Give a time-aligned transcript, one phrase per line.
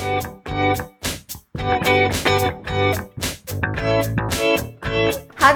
[0.00, 0.49] Thank you.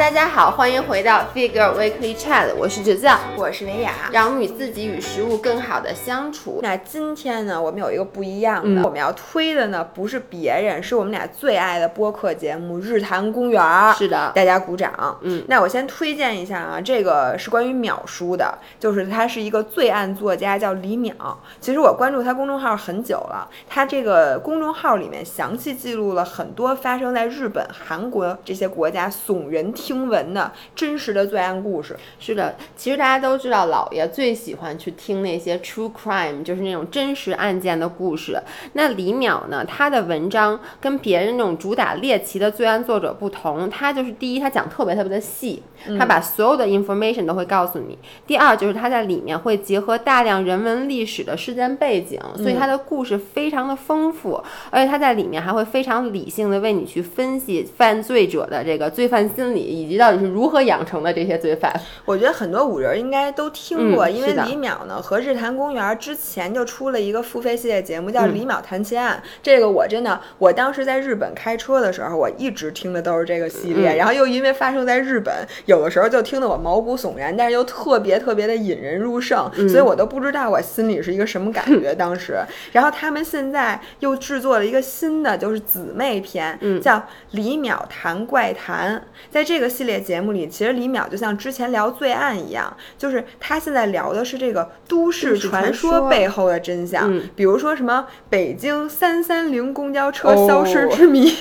[0.05, 6.61] 大家好，欢迎回到 Figure Weekly Chat，我是芷子，我是维雅，让我们与自己与食物更好的相处。
[6.63, 13.63] 那今天呢，我们有一个不一样嗯的，我们要推的呢不是别人，是我们俩最爱的播客节目《日坛公园》。
[13.97, 15.19] 是的，大家鼓掌。
[15.23, 21.15] 嗯，那我先推荐一下啊，这个是关于淼叔的，就是他是一个罪案作家，叫李淼。
[21.63, 31.97] 其实我关注他公众号很久了，他这个公众号里面详细记录了很多发生在日本、韩国这些国家耸人听闻的真实的罪案故事。
[32.19, 38.39] 是的，其实大家都知道，老爷最喜欢去听那些 true crime，就是那种真实案件的故事。
[38.75, 45.63] 那李淼呢，他的文章跟别人那种主打猎奇的罪案作者不同，他就是第一，他讲特别特别的细，
[45.99, 61.73] 他把所有的 information 都会告诉你；第二，就是他在里面会结合大量人文历史的事件背景，所以他的故事非常的丰富，而且他在里面还会非常理性的为你去分析犯罪者的这个罪犯心理，以及到底是如何养成的这些罪犯。
[62.05, 69.23] 我觉得很多五人应该都听过，因为李淼呢和日坛公园之前就出了一个付费系列节目，叫《嗯李淼谈奇案》。
[69.43, 75.35] 这个我真的，我当时在日本开车的时候，我一直听的都是这个系列，嗯然后又因为发生在日本，
[75.67, 82.39] 有的时候就听得我毛骨悚然，但是又特别特别的引人入胜，嗯所以我都不知道我心里是一个什么感觉 当时。
[82.73, 86.97] 然后他们现在又制作了一个新的，就是姊妹篇，嗯叫
[87.33, 88.97] 《李淼谈怪谈》。
[89.31, 101.35] 在这个系列节目里，其实李淼就像之前聊罪案一样，就是他现在聊的是这个都市传传说说背后的真相，嗯比如说什么北京三三零公交车哦消失之谜。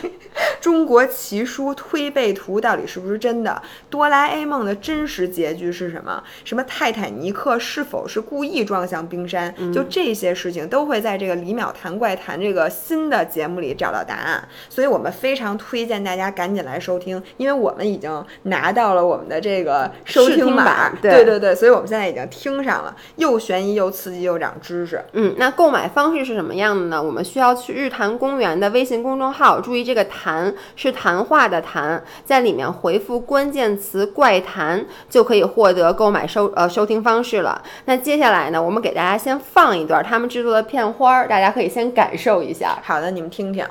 [0.59, 3.61] 中国奇书推背图到底是不是真的？
[3.89, 6.23] 哆啦 A 梦的真实结局是什么？
[6.43, 9.53] 什么泰坦尼克是否是故意撞向冰山？
[9.59, 14.47] 嗯就这些事情都会在这个李淼谈怪谈这个新的节目里找到答案。
[14.69, 20.97] 所以我们非常推荐大家赶紧来收听，因为我们已经拿到了我们的这个收听码版。
[21.01, 25.03] 对对对对，所以我们现在已经听上了，又悬疑又刺激又长知识。
[25.13, 27.01] 嗯，那购买方式是什么样的呢？
[27.01, 37.61] 我们需要去日坛公园的微信公众号，注意这个“谈”是谈话的“谈”，在里面回复关键词“怪谈”就可以获得购买收呃收听方式了。
[37.85, 42.77] 那接下来呢，我们给大家先放一段他们制作的片花儿，大家可以先感受一下。
[42.83, 43.65] 好的，你们听听。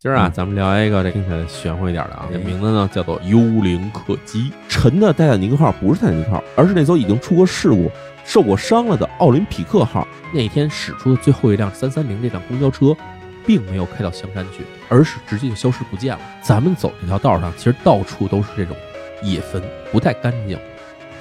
[0.00, 4.52] 今儿啊，咱们聊一个这听起来玄乎一点的啊，这名字呢叫做“幽灵客机”。
[4.70, 7.90] 沉的泰坦尼克号不是泰坦尼克号，而是那艘已经出过事故、
[8.24, 10.06] 受过伤了的奥林匹克号。
[10.32, 12.96] 那天驶出的最后一辆三三零这辆公交车，
[13.44, 16.20] 并没有开到香山去，而是直接就消失不见了。
[16.42, 18.76] 咱们走这条道上，其实到处都是这种
[19.20, 19.60] 野坟，
[19.90, 20.56] 不太干净。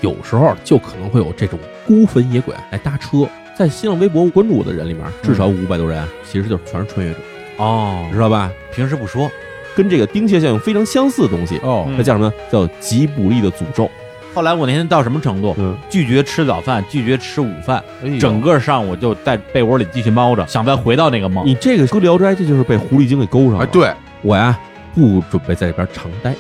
[0.02, 1.58] 有时候就可能会有这种
[1.88, 3.28] 孤坟野鬼来搭车。
[3.58, 7.20] 在新浪微博关注我的人里面，至少五百多人，其实就是全是穿越者，
[7.58, 8.52] 哦，知道吧？
[8.74, 9.30] 平时不说
[9.76, 11.58] 跟这个丁蟹效应非常相似的东西。
[11.64, 12.32] 哦它叫什么？
[12.52, 13.90] 叫吉卜力的诅咒。
[14.34, 15.56] 后来我那天到什么程度？
[15.58, 21.44] 嗯，拒绝吃早饭，拒绝吃午饭，哎呦整个上午就在被窝里继续猫着，想再回到那个梦。
[21.46, 23.64] 你这个搁《聊斋》，这就是被狐狸精给勾上了。
[23.64, 23.92] 哎，，对，
[24.22, 24.56] 我呀
[24.94, 26.36] 不准备在这边常待。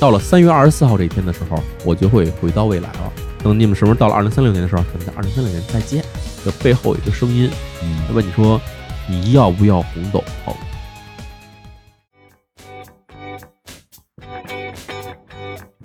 [0.00, 3.12] 到了三月二十四号这一天的时候，我就会回到未来了。
[3.42, 6.02] 等你们什么时候到了二零三六年的时候，咱们在二零三六年再见。
[6.44, 7.50] 这背后有一个声音
[7.82, 8.58] 嗯，问你说，
[9.08, 10.56] 你要不要红豆泡？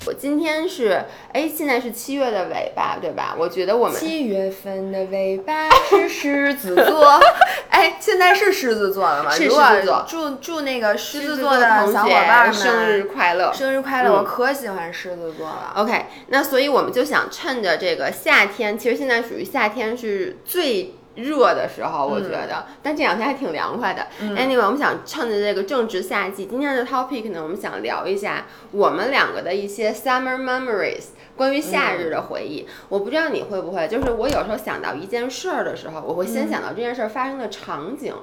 [0.05, 3.35] 我今天是哎，现在是七月的尾巴，对吧？
[3.37, 7.19] 我觉得我们七月份的尾巴 是狮子座，
[7.69, 9.29] 哎，现在是狮子座了吗？
[9.29, 13.51] 是狮子座祝祝那个狮狮子子座的同小伙伴们生日快乐！
[13.53, 14.09] 生日快乐！
[14.09, 15.73] 嗯我可喜欢狮子座了。
[15.75, 24.07] OK，那所以我们就想趁着这个夏天，其实现在属于夏天是最热的时候，我觉得，但这两天还挺凉快的。
[24.35, 31.07] Anyway，我们想趁着这个正值夏季，今天的 topic 呢，我们想聊一下我们两个的一些 summer memories。
[31.35, 38.13] 关于夏日的回忆，我不知道你会不会，就是我有时候想到一件事儿的时候，我会先想到这件事儿发生的场景。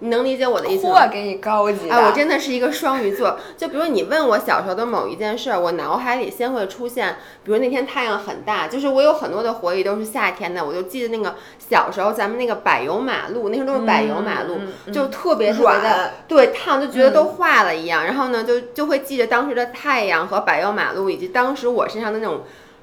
[0.00, 1.06] 你能理解我的意思吗？
[1.06, 1.94] 嚯，给你高级的！
[1.94, 3.38] 哎，我真的是一个双鱼座。
[3.56, 10.64] 就比如你问我小时候的某一件事儿，我脑海里先会出现，比如那天太阳很大，就是我有很多的回忆都是夏天的。
[10.64, 18.04] 我就记得那个小时候咱们那个柏油马路，那时候都是柏油马路，嗯嗯就特别特别的软对烫，就觉得都化了一样。
[18.04, 22.42] 然后呢，就就会记着当时的太阳和柏油马路，以及当时我身上的那种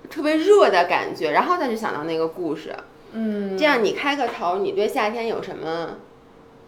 [0.10, 2.76] 特别热的感觉，然后再去想到那个故事。
[3.14, 5.92] 嗯，这样你开个头，你对夏天有什么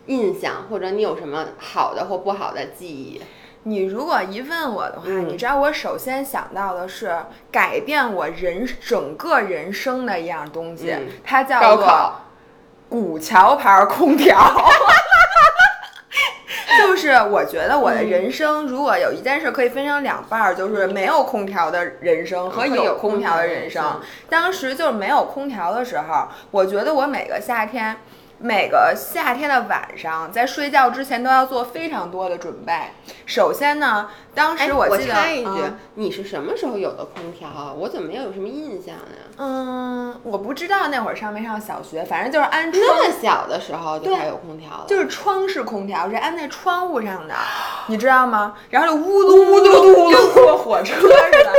[0.08, 3.22] 印象，或者你有什么好的或不好的记忆？
[3.64, 7.18] 你如果一问我的话，嗯你知道我首先想到的是
[7.52, 12.14] 改变我人整个人生的一样东西，嗯它叫做
[12.88, 14.38] 古桥牌空调。
[16.80, 24.00] 就是我觉得我的人生如果有一件事可以分成两半儿，就是没有空调的人生和和有有空调的人生。
[24.30, 27.98] 当时就是没有空调的时候，我觉得我每个夏天。
[28.40, 32.74] 每个夏天的晚上，在睡觉之前都要做非常多的准备。
[33.26, 37.74] 首先呢，当哎，时我记得，插一句嗯，你是什么时候有的空调啊？
[37.76, 39.27] 我怎么没有什么印象呢？
[39.38, 47.36] 嗯，我不知道那会儿上没上小学，反正就是安窗，那么小的时候就开始有空调了，就是窗式空调，是安在窗户上的，
[47.88, 48.56] 你知道吗？
[48.70, 51.52] 然后就呜噜呜噜噜，跟坐火车似的。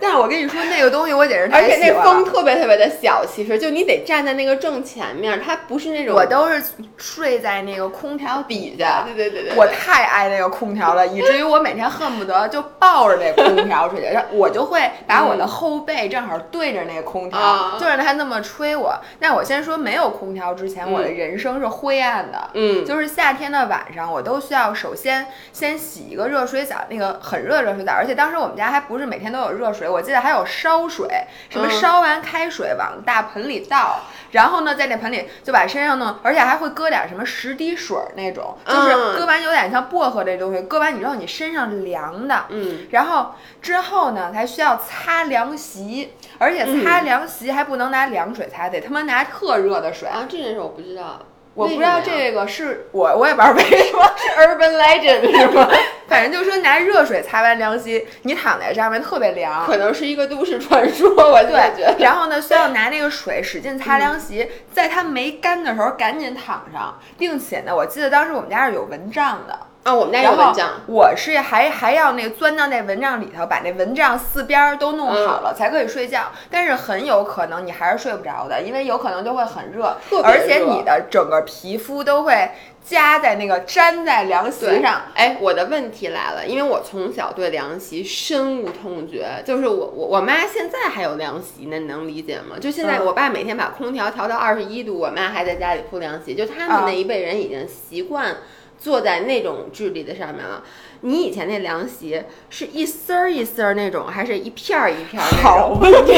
[0.00, 1.96] 但是我跟你说，那个东西我简直而且那。
[2.06, 6.62] 风特别特别的小，其实就你得站在那个正前面，它不是那种我都是
[6.96, 17.76] 睡在那个空调底下，对对对对，我太爱那个空调了，以至于我每天恨不得就抱着那空调睡觉，我就会把我的后背正好对着那个空调，啊。
[17.78, 18.98] 就让他那么吹我。
[19.20, 22.50] 那我先说，没有空调之前，我的人生是灰暗的。
[22.54, 31.08] 嗯，就是夏天的晚上，我都需要首先先洗一个热水澡，那个很热的热水澡，而且当时我们家还不是每天都有热水，我记得还有烧水，
[31.48, 31.80] 什么嗯。
[31.80, 34.00] 烧完开水往大盆里倒，
[34.32, 50.08] 然后呢在那盆里就把身上弄，而且还会搁点什么十滴水儿那种，就是嗯搁完有点像薄荷这东西，搁完你之后你身上凉的，嗯，然后之后呢，才需要擦凉席，而且嗯擦凉席还不能拿凉水擦，得他妈拿特热的水。
[50.08, 51.20] 啊，这件事我不知道，
[51.54, 55.68] 我不知道这个是我，我也不知道为什么，是 urban legend 是吗？
[56.08, 59.64] 反正就说拿热水擦完凉席，你躺在上面特别凉。
[59.66, 61.96] 可能是一个都市传说，我就觉对，得。
[61.98, 76.32] 然后呢，需要拿那个水使劲擦凉席，在它没干的时候赶紧躺上，并且呢，我记得当时我们家是有蚊帐的，啊，我们家有蚊帐，我是还还要那个钻到那蚊帐里头，把那蚊帐四边儿都弄好了、才可以睡觉。
[76.50, 82.50] 但是很有可能你还是睡不着的，因为有可能就会很热，而且你的整个皮肤都会
[82.84, 85.02] 夹在那个粘在凉席上。
[85.14, 92.56] 哎，我的问题来了，因为我从小对凉席深恶痛绝，就是我我我妈现在还有凉席呢，你能理解吗？
[92.60, 98.34] 就现在嗯我爸每天把空调调到二十一度，我妈还在家里铺凉席，就他们啊那一辈人已经习惯
[98.78, 100.62] 坐在那种质地的上面了。
[101.00, 105.68] 你以前那凉席是一丝儿一丝儿那种，还是一片儿一片儿那好？
[105.80, 106.14] 问题，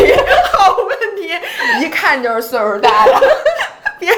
[0.53, 1.31] 好问题，
[1.85, 3.13] 一看就是岁数大的。
[3.99, 4.09] 别，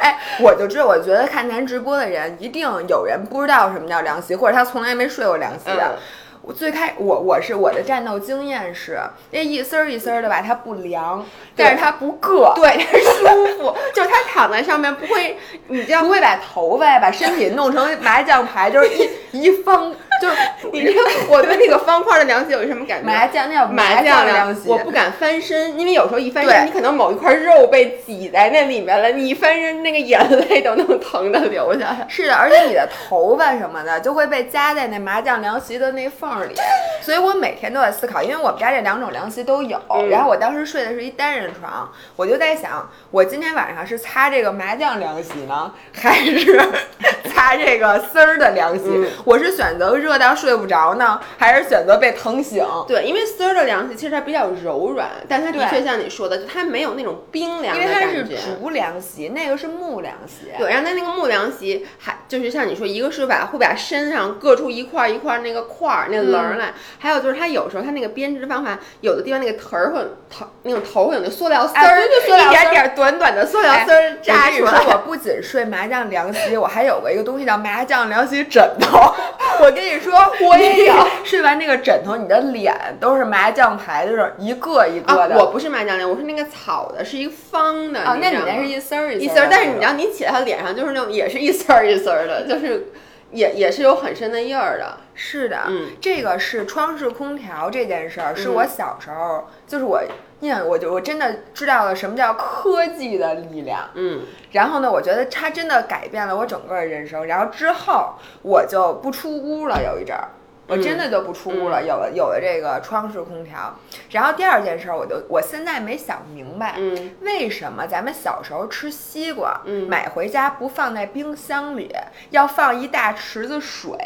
[0.00, 5.96] 哎，我就知道，我觉得看咱直播的人，一定有人不知道什么叫凉席，或者他从来没睡过凉席的。
[5.96, 5.98] 嗯
[6.46, 9.00] 我最开我我是我的战斗经验是，
[9.30, 11.24] 那一丝儿一丝儿的吧，它不凉，
[11.56, 15.38] 但是它不硌， 对，它舒服，就是它躺在上面不会，
[15.68, 19.08] 你这样不会把头发把身体弄成麻将牌，就是一
[19.40, 19.90] 一方，
[20.24, 20.36] 就是
[20.72, 23.06] 你知道我对那个方块的凉席有什么感觉？
[23.06, 32.06] 麻将那叫麻将将凉席，我不敢翻身，因为有时候一翻身，你可能某一块肉被挤在那里面了，你一翻身，那个眼泪都能疼的流下来。
[32.08, 36.54] 是的，而且你的头发什么的就会被夹在那麻将凉席的那缝儿里，
[37.00, 39.80] 所以我每天都在思考，因为我们家这两种凉席都有。
[39.90, 46.60] 嗯然后我当时睡的是一单人床，我就在想，我今天晚上是擦这个麻将凉席呢，还是
[47.32, 48.84] 擦这个丝儿的凉席？
[48.88, 52.64] 嗯我是选择热到睡不着呢，还是选择被疼醒？
[52.86, 58.24] 对，因为丝儿的凉席其实它比较柔软，但它的确像你说的，就它没有那种冰凉的因为它是。
[58.24, 60.50] 竹凉席，那个是木凉席。
[60.58, 74.72] 对，然后它那个木凉席还就是像你说，一个是把会把身上硌出一块儿一块儿那个块儿那棱儿来，还有就是它有时候它那个编织方法，有的地方那个头儿会有头那种头会有那塑料丝儿，哎一点点儿短短的塑料哎丝儿扎出来。
[74.72, 78.98] 我我不仅睡麻将凉席，我还有过一个东西叫麻将凉席枕头。
[79.60, 80.94] 我跟你说，我也有。
[81.24, 85.38] 睡完那个枕头，你的脸都是麻将牌，就是一个一个啊，的。
[85.38, 88.00] 我不是麻将脸，我是那个草的，是一个方的。
[88.00, 92.86] 啊，那你那是一丝儿一丝儿，但是你知道，你起来它脸上就是那种也是一丝儿一丝儿的，就是
[93.30, 94.98] 也也是有很深的印儿的。
[95.14, 100.02] 是的，嗯这个是窗式空调这件事儿，是嗯我小时候，就是我
[100.40, 103.88] 印象，我就我真的知道了什么叫科技的力量。
[103.94, 107.26] 嗯，然后呢，我觉得它真的改变了我整个人生。
[107.26, 110.28] 然后之后我就不出屋了，有一阵儿。
[110.66, 113.74] 我真的就不出屋了，有了有了这个窗式空调。
[114.10, 121.94] 然后第二件事儿，我就我现在没想明白，嗯为什么咱们小时候吃西瓜，嗯买回家不放在冰箱里，
[122.30, 123.96] 要放一大池子水，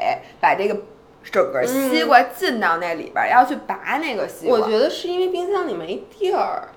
[0.40, 0.76] 把这个
[1.22, 4.58] 整个西瓜浸到那里边儿，要去拔那个西瓜。
[4.58, 6.68] 我觉得是因为冰箱里没地儿。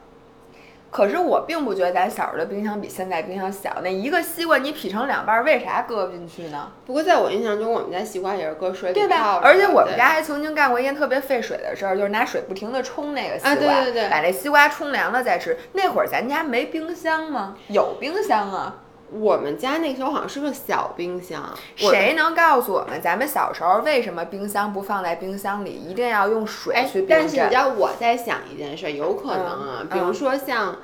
[0.92, 3.78] 可是我并不觉得咱小时候的冰箱比现在冰箱小。
[3.82, 6.70] 那一个西瓜你劈成两半儿，为啥搁不进去呢？
[6.86, 9.40] 不过在我印象中，我们家西瓜也是搁水里对吧泡？
[9.40, 15.58] 着而且我们家还曾经干过一件特别费水的事儿，就是拿水不停的冲那个西瓜，啊对对对把那西瓜冲凉了再吃。
[15.72, 17.56] 那会儿咱家没冰箱吗？
[17.70, 18.76] 有冰箱啊。
[19.12, 21.44] 我们家那时候好像是个小冰箱，
[21.76, 30.78] 谁能告诉我们，咱们小时候为什么冰箱不放在冰箱里，一定要用水哎去，冰但是你知道我在想一件事，有可能啊，嗯比如说像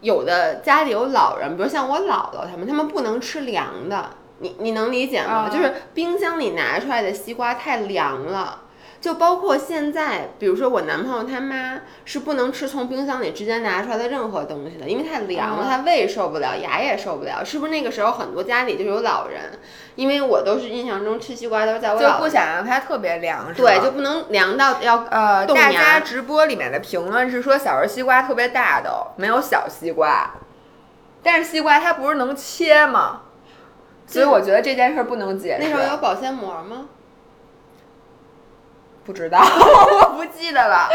[0.00, 5.50] 有的家里有老人，比如像我姥姥他们，他们不能吃凉的，你你能理解吗？
[5.50, 5.52] 嗯。
[5.52, 8.62] 就是冰箱里拿出来的西瓜太凉了。
[9.00, 17.42] 就包括现在，比如说我男朋友他妈是不能吃从冰箱里直接拿出来的任何东西的，因为太凉了，嗯他胃受不了，牙也受不了。
[17.42, 19.58] 是不是那个时候很多家里就有老人？
[19.96, 30.30] 因为我都是印象中吃西瓜都是在我就不想让它特别凉，是吧对，就不能凉到要呃，大家直播里面的评论是说小时候西瓜特别大的哦，没有小西瓜，
[31.22, 33.22] 但是西瓜它不是能切吗？
[34.06, 35.66] 所以我觉得这件事儿不能解释。
[35.66, 36.86] 那时候有保鲜膜吗？
[39.04, 40.88] 不知道， 我不记得了。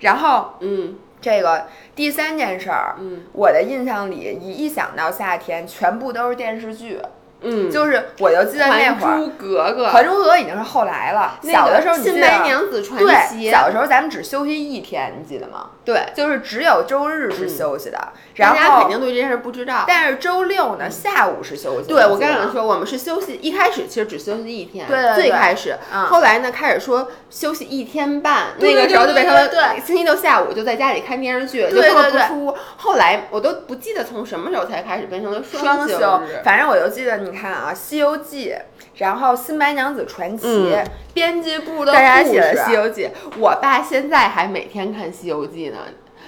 [0.00, 7.00] 然后嗯这个第三件事儿，嗯我的印象里一一想到夏天，全部都是电视剧，
[7.40, 9.12] 嗯，就是我就记得那会儿。
[9.12, 15.70] 还珠格格》《还珠格格》已经是后来了，那个小的时候你记新得白娘子传对，奇，小时候咱们只休息一天，你记得吗？
[15.86, 19.84] 对，就是只有周日是休息的，大然家肯定对这件事不知道。
[19.86, 21.94] 但是周六呢下午是休息的。
[21.94, 32.56] 对，我刚想说，我们是休息，一开始其实只休息一天，对对对最开始，嗯后来呢开始说休息一天半，对那个时候就变成了对对对对星期六下午就在家里看电视剧，就对根本对对不出屋。
[32.78, 36.20] 后来我都不记得从什么时候才开始变成了双休。
[36.42, 38.50] 反正我就记得，你看啊，《西游记》，
[38.96, 43.04] 然后《新白娘子传奇》嗯编辑部的大家写的《西游记》，
[43.38, 45.78] 我爸现在还每天看《西游记》呢。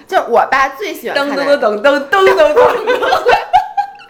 [0.06, 2.56] 就是我爸最喜欢噔看的，噔噔噔噔噔噔。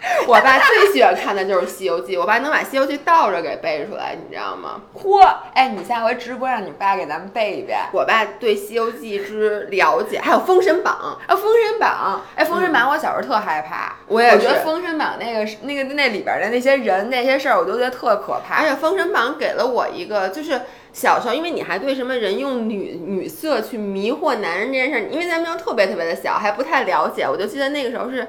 [0.27, 4.81] 我爸最喜欢看的就是《西游记》，我爸能把《西游记》倒着给背出来，你知道吗？
[4.95, 5.27] 嚯！
[5.53, 7.79] 哎，你下回直播让你爸给咱们背一遍。
[7.91, 10.93] 我爸对《西游记》之了解，还有《封神榜
[11.27, 18.69] 啊，《封神榜》哎，《封神榜》我小时候特害怕，我也我觉得《封神榜》那个是那个那里边的那些人那些事儿，我都觉得特可》，怕而。
[18.69, 20.61] 且《封神榜》给了我一个，就是
[20.93, 27.23] 小时候，因为你还对什么人用女女色去迷惑男人这件事儿，因为咱们又特别特别的小，还不太了解。
[27.23, 28.27] 我就记得那个时候是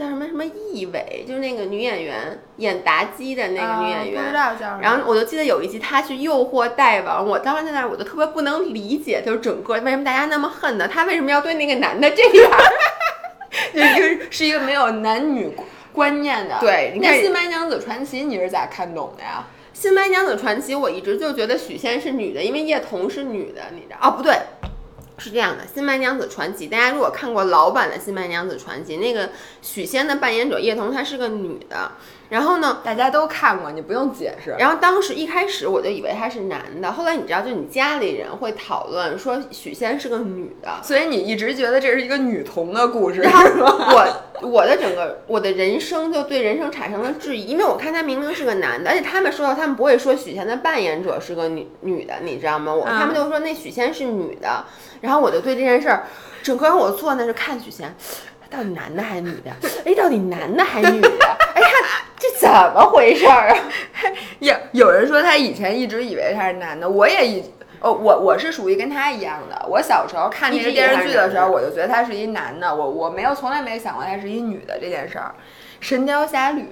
[0.00, 4.32] 叫什么什么易伟，就是那个女演员演妲己的那个女演员。
[4.80, 10.88] 然后我就记得有一集，她去诱惑大王，我当时在那儿我就特别不能理解，就是整个为什么大家那么恨呢？
[10.88, 12.50] 她为什么要对那个男的这样？
[13.74, 15.54] 就是是一个没有男女
[15.92, 16.56] 观念的。
[16.60, 19.44] 对你看《新白娘子传奇》你是咋看懂的呀？
[19.78, 24.08] 《新白娘子传奇》，我一直就觉得许仙是女的，因为叶童是女的，你知道？
[24.08, 24.34] 哦，不对，
[25.20, 31.92] 是这样的，《新白娘子传奇》，大家如果看过老版的《新白娘子传奇》，那个许仙的扮演者叶童她是个女的，
[32.30, 34.54] 然后呢，大家都看过，你不用解释。
[34.56, 43.20] 然后当时一开始我就以为他是男的，后来你知道，就你家里人会讨论说许仙是个女的，所以你一直觉得这是一个女童的故事？
[43.22, 52.72] 我我的整个我的人生就对人生产生了质疑，因为我看他明明是个男的，而且他们说到他们不会说许仙的扮演者是个女女的，你知道吗？
[52.72, 54.64] 我、嗯他们就说那许仙是女的，
[55.00, 56.04] 然后我就对这件事儿，
[56.44, 57.92] 整个我坐那是看许仙。
[58.50, 59.50] 他到底男的还是女的？
[59.86, 61.08] 哎，到底男的还是女的？
[61.54, 61.68] 哎，呀
[62.18, 63.56] 这怎么回事儿啊？
[64.40, 67.42] 有有人说他以前一直以为他是男的，我也一
[67.80, 69.66] 哦，我我是属于跟他一样的。
[69.68, 75.34] 我小时候看那个电视剧的时候，我就觉得他是一男的，我我没有从来没想过他是一女的这件事儿。
[75.80, 76.66] 神雕侠侣，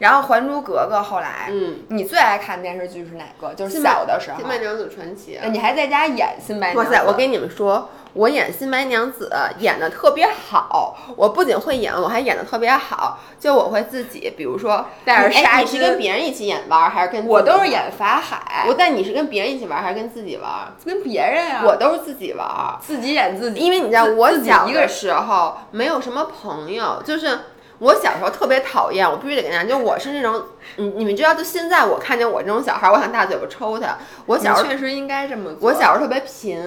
[0.00, 3.54] 然后《还珠格格》，后来，嗯，你最爱看电视剧是哪个？
[3.54, 5.46] 就是小的时候新，白娘子传奇》啊。
[5.52, 6.90] 你还在家演新白娘子。
[6.90, 7.04] 哇塞！
[7.06, 10.96] 我跟你们说，我演新白娘子演的特别好。
[11.16, 13.18] 我不仅会演，我还演的特别好。
[13.38, 20.72] 就我会自己，比如说哎带着纱巾你是跟别人一起演玩儿，还是跟我都是演法海，我但你是跟别人一起玩儿，还是跟自己玩儿？
[20.84, 22.76] 跟别人啊，我都是自己玩儿。
[22.80, 27.38] 自己演自己，因为你知道，我小的时候没有什么朋友，就是
[27.78, 30.42] 我小时候特别讨厌，我必须得跟大家，就我是那种，
[30.76, 33.98] 你你们知道，就现在我看见我这种小孩儿，我想大嘴巴抽他。
[34.26, 35.68] 我小时候，确实应该这么做。
[35.68, 36.60] 我小时候特别贫，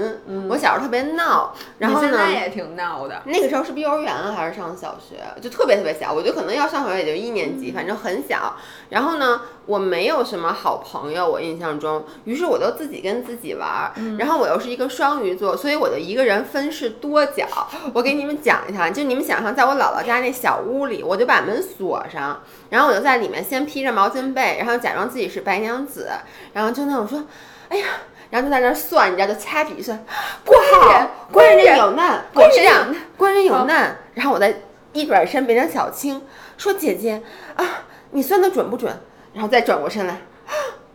[0.49, 3.21] 我小时候特别闹，然后你现呢，在也挺闹的。
[3.25, 5.17] 那个时候是不是幼儿园啊还是上小学？
[5.41, 8.55] 就特别特别小，我觉得可能要上小学也就一年级，反正很小。
[8.89, 13.91] 然后呢，我没有什么好朋友，我印象中，于是我就自己跟自己玩儿。
[14.17, 17.47] 然后我又是一个双鱼座，所以我就一个人分饰多角。
[17.93, 26.09] 我给你们讲一下，就你们想象，在我姥姥家那小屋里，我就把门锁上，然后我就在里面先披着毛巾被，然后假装自己是白娘子，
[26.53, 27.23] 然后就那种说，
[27.69, 27.85] 哎呀。
[28.29, 30.03] 然后就在那儿算，你知道，就掐指一算，
[30.43, 33.95] 不好，官人有难，我是这样，官人有难。
[34.15, 34.51] 然后我再
[34.91, 36.19] 一转身变成小青，
[36.57, 37.21] 说姐姐
[37.55, 38.91] 啊，你算的准不准？
[39.33, 40.13] 然后再转过身来，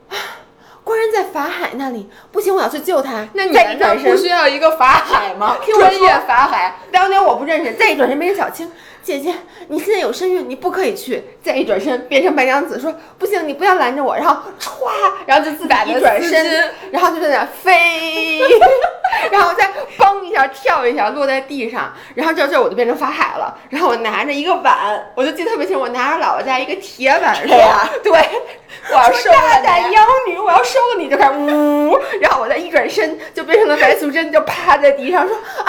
[0.08, 0.16] 啊，
[0.82, 3.28] 官人在法海那里，不行，我要去救他。
[3.34, 5.58] 那你难道不需要一个法海吗？
[5.62, 6.80] 听业法海。
[6.90, 8.68] 当年我不认识，再一转身变成小青
[9.08, 9.32] 姐姐，
[9.68, 11.24] 你现在有身孕，你不可以去。
[11.42, 14.14] 再一转身变成白娘子，说不行，你不要拦着我。
[14.14, 14.70] 然后歘，
[15.24, 18.38] 然后就自打一转身，然后就在那飞，
[19.32, 23.56] 然后再嘣一下跳一下落在地上，然后这这我就变成法海了。
[23.70, 27.56] 然后我拿着一个碗，我就记得特别清，我拿着姥姥家一个铁碗说，
[28.04, 28.12] 对，
[28.90, 29.66] 我要收大了你。
[29.66, 35.64] 胆妖女，我要收了你，就开始呜，然后我再一转身就变成了白素贞，就趴在地上说啊，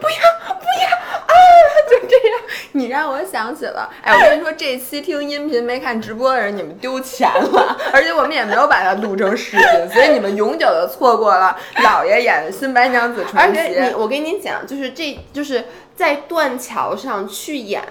[0.00, 0.16] 不要
[0.54, 0.95] 不要啊，
[1.90, 2.38] 就这样。
[2.72, 13.90] 你让我想起了，哎，我跟你说，这期听音频没看直播的人，你们丢钱了，而且我们也没有把它录成视频，所以你们永久的错过了老爷演的《新白娘子传奇而且》。
[13.96, 15.64] 我跟你讲，就是这就是
[15.96, 17.82] 在断桥上去演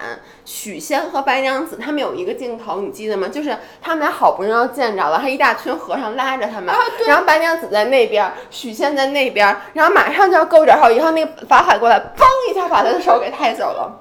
[0.44, 3.26] 许仙和白娘子，他们有一个镜头，你记得吗？
[3.26, 6.72] 就是他们俩好不容易要见着了，还一大群和尚拉着他们，
[7.06, 14.00] 然后白娘子在那边，许仙在那边，然后马上就要够着后，以后那个法海过来，嘣一下把他的手给抬走了。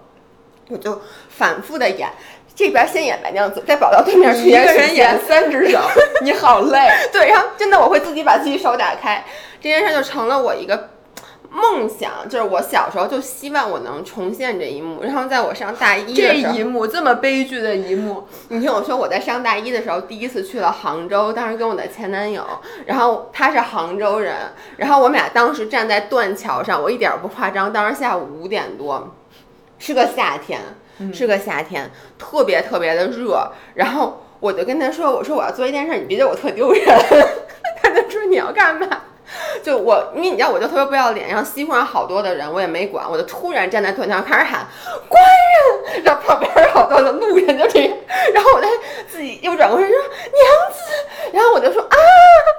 [0.70, 2.08] 我就反复的演，
[2.56, 5.80] 这边先演白娘子，再跑到对面去一个人演三只手，
[6.22, 6.88] 你好累。
[7.12, 9.26] 对，然后真的我会自己把自己手打开，
[9.60, 10.90] 这件事就成了我一个
[11.56, 15.02] 梦想，就是我小时候就希望我能重现这一幕。
[15.08, 22.46] 然后在我上大一这一，幕这么悲剧的一幕，你听我说，我在上大一的时候第一次去了杭州，当时跟我的前男友，
[22.86, 24.36] 然后他是杭州人，
[24.76, 29.16] 然后我们俩当时站在断桥上，我一点儿不夸张，当时下午五点多，
[29.80, 30.60] 是个夏天，
[31.14, 36.84] 是个夏天，特别特别的热，然后我就跟他说，我说我要做一件事，你别觉得我特丢人，
[37.82, 38.88] 他就说你要干嘛？
[39.64, 44.66] 就我，因为你知道，我就特别不要脸，然后西湖上好多的人，我也没管，我就突然站在断桥上开始喊
[45.08, 45.24] 官
[45.94, 47.98] 人，然后旁边好多的路人就这样，
[48.34, 48.68] 然后我再
[49.08, 50.10] 自己又转过身说娘
[50.72, 51.98] 子，然后我就说啊，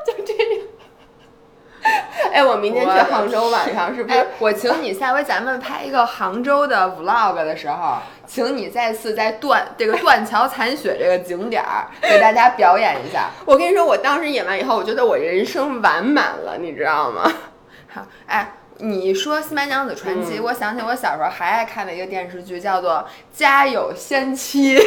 [0.06, 0.62] 就这样。
[2.33, 13.30] 哎，我明天去杭州晚上是不是哎？，我请你下回咱们拍一个杭州的 vlog 的时候，请你再次在断这个断桥残雪这个景点儿给大家表演一下。
[13.47, 17.33] 我跟你说，我当时演完以后，我觉得我人生完满了，你知道吗？
[17.92, 23.07] 好，哎，你说《新白娘子传奇》嗯我想起我小时候还爱看的一个电视剧，叫做
[23.38, 24.79] 《家有仙妻》。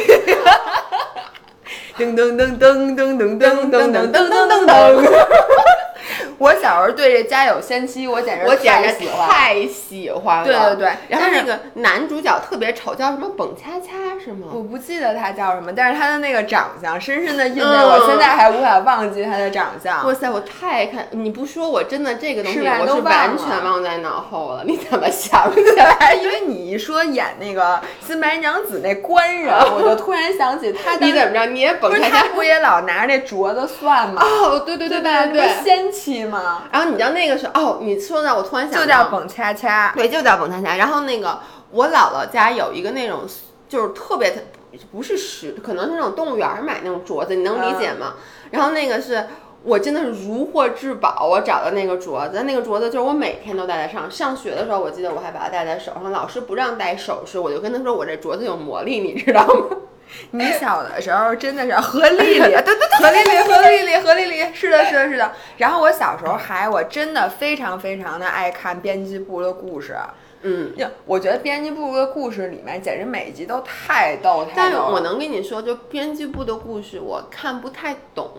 [1.96, 5.79] 噔 噔噔噔噔噔噔噔噔噔噔噔噔。
[6.38, 9.28] 我小时候对这《家有仙妻》，我简直我简直太喜欢。
[9.28, 10.44] 太喜欢了。
[10.44, 14.48] 对对对然后那个男主角特别丑，叫什么蹦恰恰是吗？
[14.52, 20.06] 我不记得他叫什么，但是他的那个长相深深的印在我现在还无法忘记他的长相。
[20.06, 21.06] 哇塞，我太爱看！
[21.10, 24.62] 你不说，我真的这个东西是我是都完全忘在脑后了。
[24.64, 25.96] 你怎么想 起来？
[26.00, 31.46] 哎，因为你一说演那个新白娘子那官人，我就突然想起他你怎么着？
[31.46, 32.20] 你也蹦不是恰恰？
[32.22, 34.22] 他不也老拿着那镯子算吗？
[34.22, 35.26] 哦，对对对吧？
[35.26, 35.50] 对对。
[35.64, 36.62] 仙妻吗？
[36.72, 39.92] 然后你知道那个时候，哦，你说到我突然想到就叫蹦恰恰。
[39.94, 40.76] 对，就叫蹦恰恰。
[40.76, 43.20] 然后那个我姥姥家有一个那种，
[43.68, 44.46] 就是特别
[44.90, 48.14] 不是石，可能是那种动物园儿买那种镯子，你能理解吗？
[48.50, 49.26] 然后那个是。
[49.62, 54.10] 我真的是如获至宝，我找的那个镯子，那个镯子就是我每天都戴在上。
[54.10, 59.76] 上学的时候，我记得我还把它戴在手上，老师不让戴首饰，我就跟他说我这镯子有魔力，你知道吗？
[60.32, 65.32] 你小的时候真的是何丽丽，对 对对，何丽丽，何丽丽，何丽丽，是的，是的，是的。
[65.56, 69.96] 然后我小时候还，我真的非常非常的爱看编辑部的故事。
[70.42, 74.76] 嗯，呀，我觉得编辑部的故事里面简直每一集都太逗太但是。
[74.78, 78.30] 我能跟你说，就编辑部的故事我看不太懂，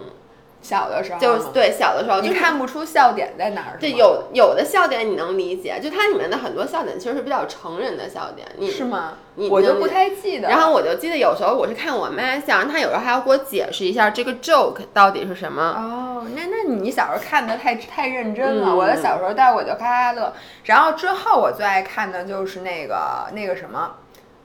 [0.61, 8.83] 小的时候就是对小的时候你就看不出笑点在哪儿，对，有有的笑点你能理解，就它里面的很多笑点其实是比较成人的笑点，你是？
[8.83, 9.13] 吗？
[9.35, 10.49] 你我就不太记得。
[10.49, 15.61] 然后我就记得有时候我是看我妈笑，然后她有时候还要给我解释一下这个 joke 到底是什么。
[15.63, 18.67] 哦，那那你小时候看的太太认真了。
[18.69, 20.33] 嗯我的小时候带我就哈哈乐，
[20.65, 23.95] 然后之后我最爱看的就是那个那个什么，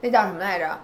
[0.00, 0.78] 那叫什么来着？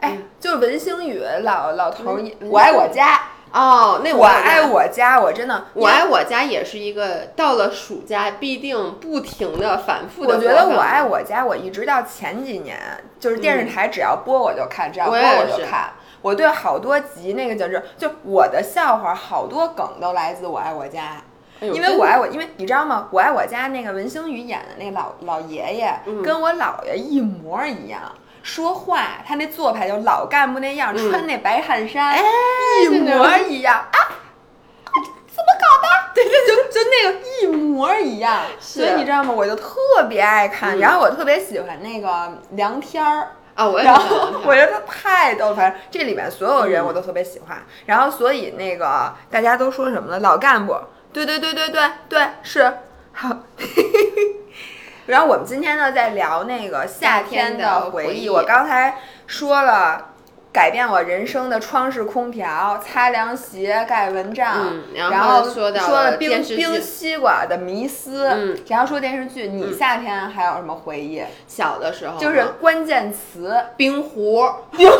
[0.00, 4.84] 哎，就是文星宇老老头儿，我爱我家，哦，那我爱我。
[4.88, 10.34] 家，我真的，我爱我家也是一个到了暑假必定不停的反复的。
[10.34, 12.78] 我觉得我爱我家，我一直到前几年，
[13.18, 15.92] 就是电视台只要播我就看，只要播我就看。
[16.22, 21.22] 我对好多集那个就是，就我的笑话好多梗都来自我爱我家。
[21.60, 23.08] 因为我爱我，因为你知道吗？
[23.10, 28.00] 我爱我家那个文星宇演的那老老爷爷，嗯跟我姥爷一模一样。
[28.44, 32.22] 说话，他那做派就老干部那样，嗯穿那白汗衫，哎
[32.84, 33.98] 一模一样啊！
[35.26, 36.12] 怎么搞的？
[36.14, 38.42] 对对，就就那个一模一样。
[38.60, 39.32] 所以你知道吗？
[39.32, 43.32] 我就特别爱看，嗯然后我特别喜欢那个梁天儿。
[43.54, 47.56] 啊，我也然后我觉得他太逗了，反正这里面所有人我都特别喜欢。
[47.86, 50.18] 然后所以那个大家都说什么呢？
[50.20, 50.76] 老干部，
[51.12, 52.78] 对对对对对对，是
[53.12, 53.28] 好。
[55.06, 58.28] 然后我们今天呢在聊那个夏天的回忆。
[58.28, 60.10] 我刚才说了。
[60.54, 69.48] 改变我人生的窗式空调、擦凉鞋、盖蚊帐，嗯然然后后说到了冰冰西瓜的迷思，嗯然后说电视剧。
[69.48, 71.24] 你夏天还有什么回忆？
[71.48, 74.96] 小的时候就是关键词冰壶，冰壶，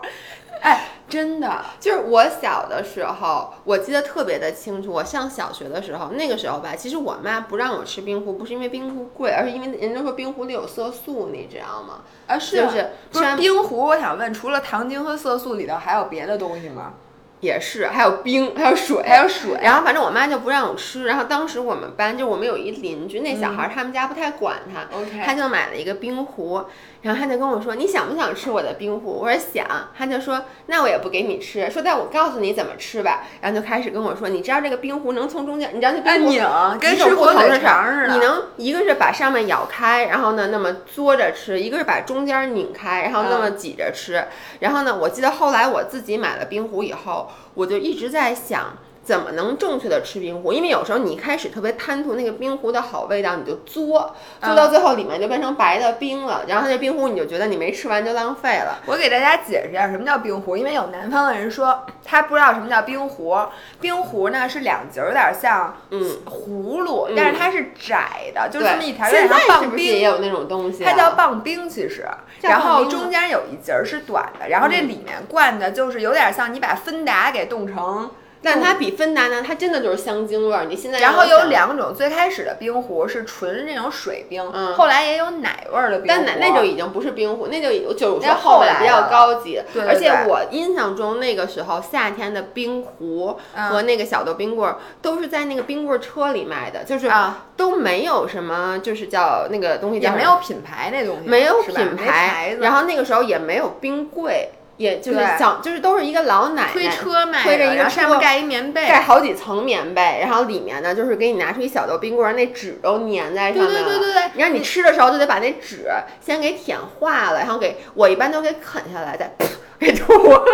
[0.62, 0.84] 哎，
[1.16, 4.92] 真的，就是我小的时候，我记得特别的清楚。
[4.92, 12.02] 我上小学的时候，那个时候吧，其实我妈不让我吃冰壶，不是因为冰壶贵，而是因为人家说冰壶里有色素，你知道吗？
[12.26, 13.86] 啊是就是不是冰壶？
[13.86, 16.92] 我想问，除了糖精和色素里头，还有别的东西吗？
[17.40, 21.04] 也是，还有冰，还有水，还有水然后反正我妈就不让我吃。
[21.04, 24.86] 然后当时我们班就我们有一邻居，那小孩儿他们家不太管他，
[25.24, 26.64] 他就买了一个冰壶，
[27.02, 29.66] 然后他就跟我说：“你想不想吃我的冰壶？”我说想。
[29.96, 44.24] 他就说：“那我也不给你吃，说但我告诉你怎么吃吧。”然后就开始跟我说：“你知道这个冰壶能从中间，你知道那冰壶按拧跟吃火腿肠似的你能一个是把上面咬开，然后呢那么嘬着吃；一个是把中间拧开，然后那么挤着吃。
[44.60, 48.76] 然后呢，我记得后来我自己买了冰壶以后，我就一直在想。
[49.06, 50.52] 怎么能正确的吃冰壶？
[50.52, 58.80] 因为有时候你一开始特别贪图那个冰壶的好味道，你就嘬，嘬到最后里面就变成白的冰了，然后那冰壶你就觉得你没吃完就浪费了。
[58.84, 63.38] 我给大家解释一下什么叫冰壶，因为有南方的人说他不知道什么叫冰壶。
[63.80, 70.02] 冰壶呢是两节儿，有点像嗯葫芦，嗯但是它是窄的，就对，这么一条，有点现在像棒是不是也冰。
[70.02, 70.90] 有那种东西、啊？
[70.90, 72.04] 它叫棒冰，其实，
[72.40, 78.10] 然后中间有一节儿是短的，然后这嗯里面灌的就是有点像你把芬达给冻成
[78.46, 80.64] 但它比芬达呢，它真的就是香精味儿。
[80.66, 86.06] 你现在然后有两种，最开始的冰壶是纯那种水冰，嗯后来也有奶味儿的冰壶。
[86.08, 89.60] 但奶那就已经不是冰壶，那就已经就是那说后面后来比较高级。
[89.72, 104.50] 对对而且我印象中那个时候夏天的冰壶嗯和那个小的冰棍儿都是在那个冰棍儿车里卖的，就是啊都没有什么就是叫那个东西也叫没有品牌那东西，没有品牌牌，然后那个时候也没有冰柜。
[104.76, 113.72] 也就是对想，就是都是一个老奶奶推车卖，推着一个然后上面车盖一棉被，盖好几层棉被，然后里面呢就是给你拿出一小兜冰棍儿，那纸都粘在上面了。
[113.72, 115.86] 对对对对对然后你吃的时候就得把那纸
[116.20, 120.44] 先给舔化了，然后给我一般都给啃下来，再噗给吐了。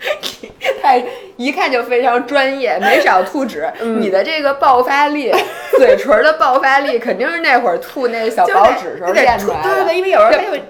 [0.80, 1.04] 太
[1.36, 3.70] 一看就非常专业，没少吐纸。
[3.82, 5.30] 嗯你的这个爆发力，
[5.76, 9.62] 嘴唇的爆发力，肯定是那会儿吐那小薄纸时候练出来的。
[9.62, 10.62] 对对对，因为有时候它就会。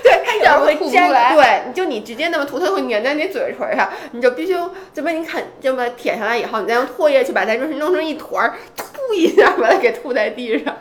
[0.02, 4.56] 对，它有时候会粘出来对，你就你直接那么涂，它会粘在你嘴唇上，你就必须
[4.92, 10.76] 这么你啃这么舔下来以后，你再用唾液去把它就是弄成一团儿，吐一下把它给吐在地上。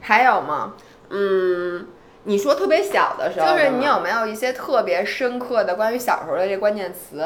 [0.00, 0.74] 还有吗？
[1.10, 1.86] 嗯，
[2.24, 7.24] 你说特别小的时候，就是你有没有一些特别深刻的关于小时候的这关键词？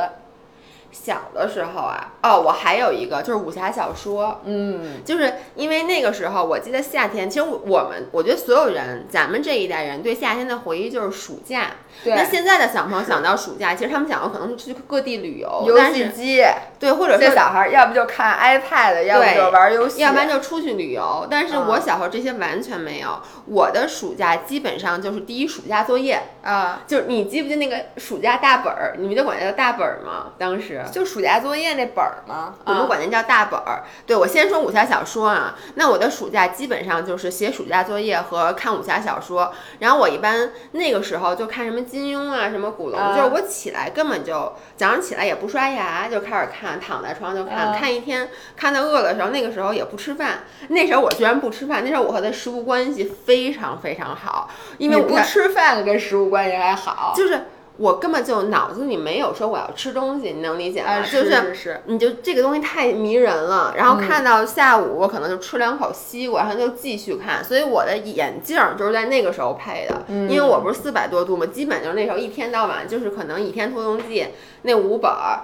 [0.95, 11.73] 小的时候啊，哦，我还有一个就是武侠小说，嗯，就是因为那个时候，我记得夏天，其实我我们，我觉得所有人，咱们这一代人对夏天的回忆就是暑假。
[12.03, 12.15] 对。
[12.15, 16.43] 那现在的小朋友想到暑假，其实他们想到可能是去各地旅游，游戏机，
[16.81, 21.27] 对，或者说小孩儿要不就看 iPad，要不就玩游戏，要不然就出去旅游。
[21.31, 21.83] 但是我嗯。
[21.85, 28.95] 小时候这些完全没有，我的暑假基本上就是第一暑假作业，啊，就是你记不记得那个暑假大本儿？
[28.99, 30.33] 你们就管它叫大本儿吗？
[30.39, 30.83] 当时。
[30.91, 33.85] 就暑假作业那本儿吗，我们啊管那叫大本儿。
[34.07, 39.53] 对我先说武侠小说啊，那我的暑假基本上就是写暑假作业和看武侠小说。
[39.81, 50.41] 然后我一般那个时候就看什么金庸啊，什么古龙，啊就是我起来根本就早上起来也不刷牙就开始看，躺在床上就看，啊看一天，看到饿的时候，那个时候也不吃饭。
[50.69, 57.41] 那时候我居然不吃饭，那时候我和他食物关系非常非常好，因为你不吃饭跟食物关系还好，就是。
[57.77, 60.91] 我根本就脑子里没有说我要吃东西，你能理解吗？
[60.91, 74.23] 啊就是你就这个东西太迷人了，然后嗯看到下午我可能就吃两口西瓜，然后就继续看，所以我的眼镜儿就是在那个时候配的，嗯因为我不是四百多度嘛，基本就是那时候一天到晚就是可能《倚天屠龙记》
[74.63, 75.41] 那五本儿。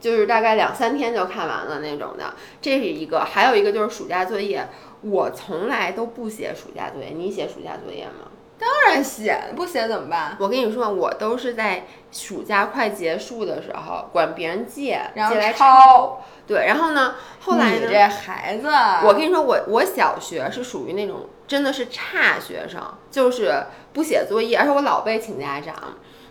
[0.00, 4.68] 就是大概两三天就看完了那种的，这是一个，还有一个就是暑假作业，
[5.00, 8.28] 我从来都不写暑假作业，你写暑假作业吗？
[8.64, 10.36] 当然写，不写怎么办？
[10.40, 16.22] 我跟你说，我都是在暑假快结束的时候管别人借，然后借来抄。
[16.46, 17.80] 对，然后呢，后来呢？
[17.82, 18.68] 你这孩子，
[19.06, 25.74] 我跟你说，我我小学是属于那种真的是差学生，就是不写作业，而且我老被请家长。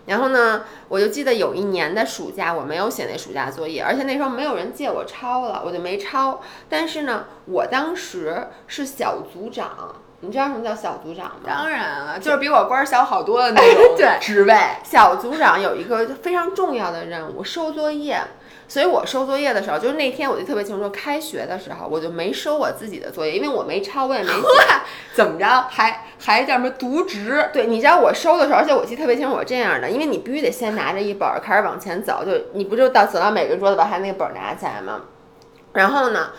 [0.05, 6.41] 然后呢，我就记得有一年的暑假，我没有写那暑假作业，而且那时候没有人借我抄了，我就没抄。
[6.67, 11.41] 但是呢，我当时是小组长，你知道什么叫小组长吗？
[11.45, 14.55] 当然了，就是比我官儿小好多的那 种对职位。
[14.81, 18.21] 小组长有一个非常重要的任务，收作业。
[18.65, 24.39] 所以我收作业的时候，就是那天我就特别清楚，开学的时候我就没收我自己的作业，因为我没抄，我也没写。
[25.13, 25.45] 怎么着？
[25.69, 27.49] 还还叫什么渎职？
[27.51, 35.01] 对，你知道我收的时候，而且我记得特别清楚，我这样的，因为你必须得先拿着一本儿开始往前走，就你不就到走到每个桌子把他那个本儿拿起来吗？
[35.73, 36.29] 然后呢，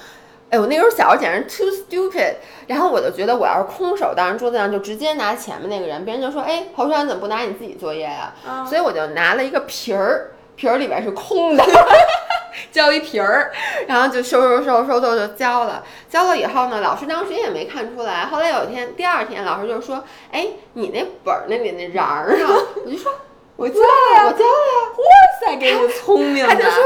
[0.55, 2.35] 哎，我那时候小时候简直 too stupid，
[2.69, 11.65] 然后我就觉得我要是空手到人桌子上就直接拿前面那个人，别人就说，哎，侯爽你怎么不拿你自己作业呀、啊所以我就拿了一个皮儿，皮儿里边是空的。
[12.71, 13.51] 交一瓶儿，
[13.89, 18.27] 然后就收收收收收就交了，交了以后呢，老师当时也没看出来。
[18.27, 22.47] 后来有一天，第二天老师就说：“哎，你那本儿那里那瓤儿呢？”
[22.87, 23.13] 我就说
[23.57, 24.27] 我交了呀！
[24.27, 24.89] 我交了呀。
[24.99, 26.55] 哇塞，给你聪明的。
[26.55, 26.83] 他就说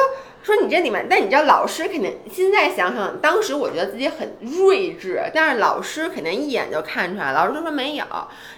[0.49, 8.05] 说你这里面，但你知道老师肯定现在想想，当时我觉得自己很睿智，但是老师肯定一眼就看出来，老师就说没有。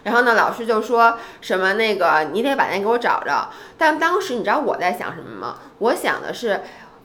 [0.05, 3.51] 然后呢，老师就说什么那个你得把那给我找着。
[3.77, 5.57] 但当时你知道我在想什么吗？
[5.79, 6.61] 我想的是。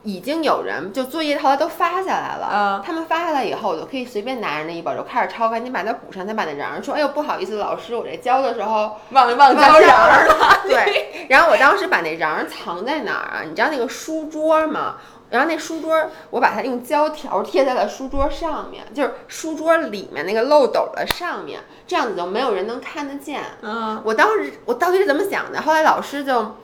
[0.06, 10.62] 已经有人就作业后来都发下来了，嗯他们发下来以后，我就可以随便拿着那一本就开始抄，赶紧把它补上，再把那瓤儿说，哎呦不好意思，老师，我这交的时候忘了忘交瓤儿了。
[10.64, 13.42] 对，然后我当时把那瓤儿藏在哪儿啊？
[13.44, 14.94] 你知道那个书桌吗？
[15.28, 23.42] 然后那书桌，我把它用胶条贴在了书桌上面，就是书桌里面那个漏斗的上面，这样子就没有人能看得见。
[23.60, 25.60] 嗯，我当时我到底是怎么想的？
[25.62, 26.54] 后来老师就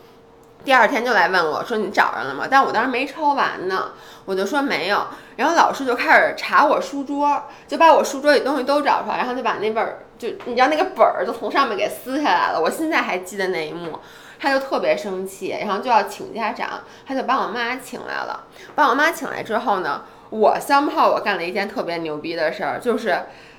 [0.65, 3.93] 第二天就来问我说：“你找着了吗？”但我当时没抄完呢，
[4.25, 5.07] 我就说没有。
[5.37, 12.61] 然后老师就开始查我书桌，就把我书桌里东西都找出来，然后就把那本儿就你知道那个本儿就从上面给撕下来了。
[12.61, 13.99] 我现在还记得那一幕。
[14.41, 18.45] 他就特别生气，然后就要请家长，他就把我妈请来了。
[18.75, 23.17] 把我妈请来之后呢，我相炮我干了一件特别牛逼的事儿，就是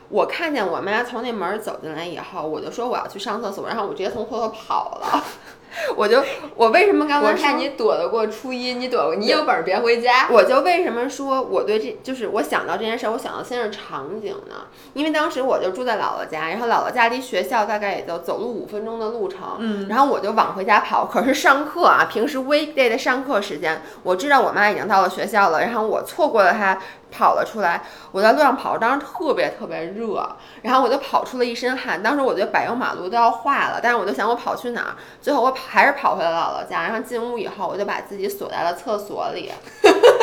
[0.09, 5.23] 我看见我妈从那门走进来以后，我就说我要去上厕所，然后我直接从后头跑了。
[5.97, 6.23] 我就
[6.55, 10.27] 我为什么刚才看你躲得过初一，你躲过，你有本事别回家。
[10.29, 14.67] 我就为什么说我对这就是我想到这件事儿，我想到先是场景呢？
[14.93, 21.05] 因为当时我就住在姥姥家，然后姥姥家离学校大概也就走路五分钟的路程，嗯然后我就往回家跑。
[21.05, 26.77] 可是上课啊，平时 weekday 的上课时间，我知道我妈已经到了学校了，然后我错过了她。
[27.15, 30.27] 跑了出来，我在路上跑，当时特别特别热，
[30.63, 32.01] 然后我就跑出了一身汗。
[32.01, 34.95] 当时我觉得柏油马路都要化了，但是我就想我跑去哪儿？
[35.21, 39.51] 最后我跑还是跑回了姥姥家，然后进屋以后，我就把自己锁在了厕所里。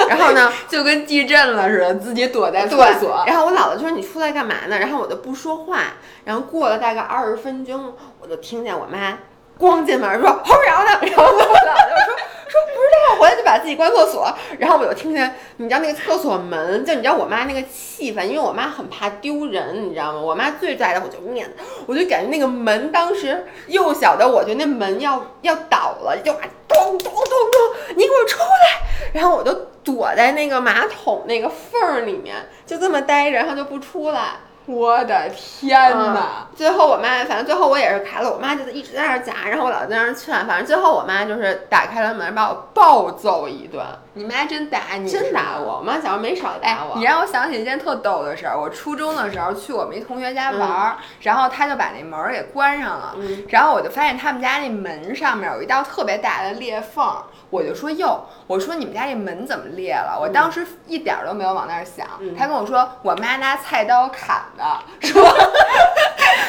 [0.08, 3.24] 然后呢， 就跟地震了似的，自己躲在厕所。
[3.26, 4.78] 然后我姥姥就说你出来干嘛呢？
[4.78, 5.84] 然后我就不说话。
[6.24, 9.18] 然后过了大概二十分钟，我就听见我妈
[9.60, 10.98] 咣进门说侯瑶呢。
[11.02, 12.16] 然后我姥姥就说
[12.48, 14.26] 说不知道，回来就把自己关厕所。
[14.58, 20.20] 然后我就听见你知道那个厕所门，就你知道我妈那个气氛，因为我妈很怕丢人，你知道吗？
[20.20, 21.52] 我妈最在的我就面子，
[21.86, 29.10] 我就感觉那个门当时幼小的我觉得那门要要倒了，就咚咚咚咚，你给我出来！
[29.12, 29.52] 然后我就
[29.84, 34.36] 躲在那个马桶那个缝儿里面，就这么待着，然后就不出来。
[34.66, 36.46] 我的天嗯哪！
[36.54, 45.78] 最后我妈，反正最后我也是开了，我妈就一直在那儿夹，然后我老在那儿劝，反正最后我妈就是打开了门，把我暴揍一顿，你妈真打你，真打我。
[45.78, 48.58] 我妈小时候没少哎打我。，你让我想起一件特逗的事儿。
[48.58, 57.04] 我初中的时候去我们一同学家玩儿，然后他就把那门儿给关上了，嗯然后我就发现他们家那门上面有一道特别大的裂缝，
[57.50, 60.18] 我就说哟，我说你们家这门怎么裂了？
[60.20, 64.64] 我当时一点儿都没有往那儿想，嗯他跟我说我妈拿菜刀砍的，
[65.06, 65.22] 说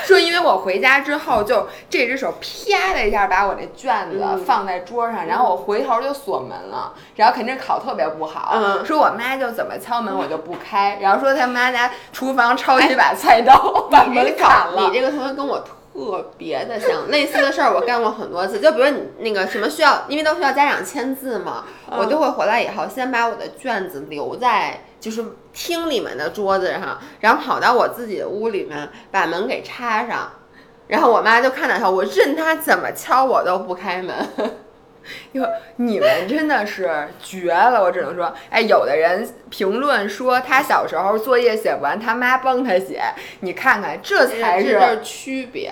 [0.08, 14.82] 说因为我回家之后就这只手啪的一下把我这卷子嗯放在桌上，然后我回头就锁门了，然后肯定考特别不好，嗯说我妈就怎么敲门我就不开，然后说他妈拿厨房抄起把菜刀、 把门砍了。
[14.88, 18.60] 你这个同学跟我特别的像，类似的事儿我干过很多次。
[18.60, 30.32] 就比如你那个什么需要，因为都需要家长签字嘛，嗯我就会回来以后先把我的卷子留在就是厅里面的桌子上，然后跑到我自己的屋里面把门给插上。
[30.88, 34.14] 然后我妈就看到他，我任他怎么敲我都不开门。
[35.34, 43.02] 哟，你们真的是绝了，我只能说，哎，有的人评论说他小时候作业写不完，他妈帮他写，
[43.42, 44.74] 你看看，这才是。
[44.74, 45.72] 这区别。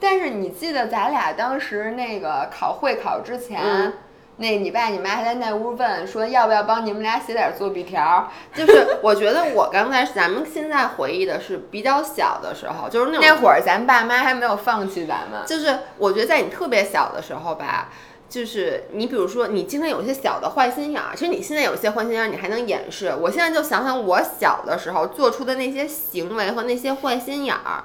[0.00, 3.92] 但是你记得咱俩当时那个考会考之前，嗯
[4.36, 8.28] 那你爸你妈还在那屋问说要不要帮你们俩写点作弊条？
[8.54, 15.42] 就是我觉得我刚才咱们现在回忆的是比较小的时候，就是那会儿咱爸妈还没有放弃咱们。
[15.46, 17.90] 就是我觉得在你特别小的时候吧，
[18.32, 23.12] 就是你比如说你经常有一些小的坏心眼儿，其实你现在有些坏心眼儿你还能掩饰。
[23.20, 27.84] 我现在就想想我小的时候做出的那些行为和那些坏心眼儿，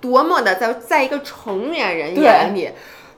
[0.00, 2.70] 多么的在在一个成年人眼里，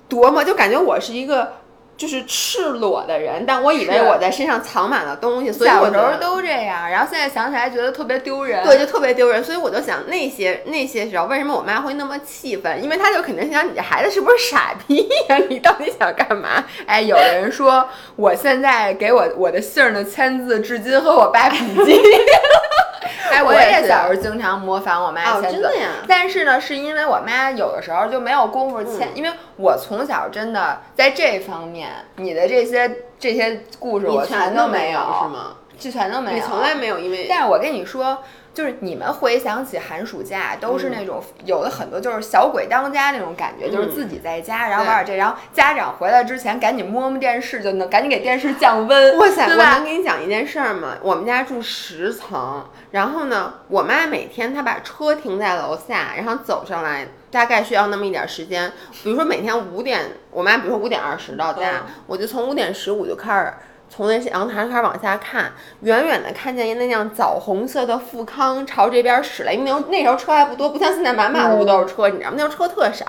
[0.09, 1.60] 多么就感觉我是一个。
[2.01, 8.65] 就是赤裸的人，但我以为我在身上藏满了东西，所以我小时候都这样，然后现在想起来觉得特别丢人。
[8.65, 12.83] 对，就特别丢人，所以我就想那些那些时候，为什么我妈会那么气愤？
[12.83, 16.65] 因为她就肯定想你这孩子是不是傻逼呀、 你到底想干嘛？
[16.87, 17.87] 哎，有人说
[18.17, 22.01] 我现在给我我的姓儿的签字，至今和我爸笔记。
[23.31, 35.29] 哎，我我也小时候经常模仿我妈哦签字，真的呀但是呢，是因为我妈有的时候就没有功夫签，嗯因为我从小真的在这方面，你的这些这些故事我全都没有，是？
[35.29, 35.57] 吗？
[35.79, 38.19] 这全都没有，你从来没有因为但是我跟你说，
[38.53, 49.19] 就是你们回想起寒暑假，都是那种、有的很多就是小鬼当家那种感觉，就是自己在家，然后玩点这，然后家长回来之前赶紧摸摸电视，就能赶紧给电视降温。
[49.19, 50.97] 哇塞， 我能给你讲一件事儿吗？
[51.01, 58.73] 我们家住十层，然后呢，我妈每天她把车停在楼下，然后走上来，大概需要那么一点时间。
[59.05, 60.01] 比如说每天五点，
[60.33, 63.53] 我妈比如说五点二十到家，嗯我就从五点十五就开始。
[63.91, 72.37] 从那些阳台上开始往下看，远远的看见一那辆枣红色的富康朝这边驶来，因为那时候那时候车还不多，不像现在满马路都是车，你知道吗？
[72.39, 73.05] 那时候车特少。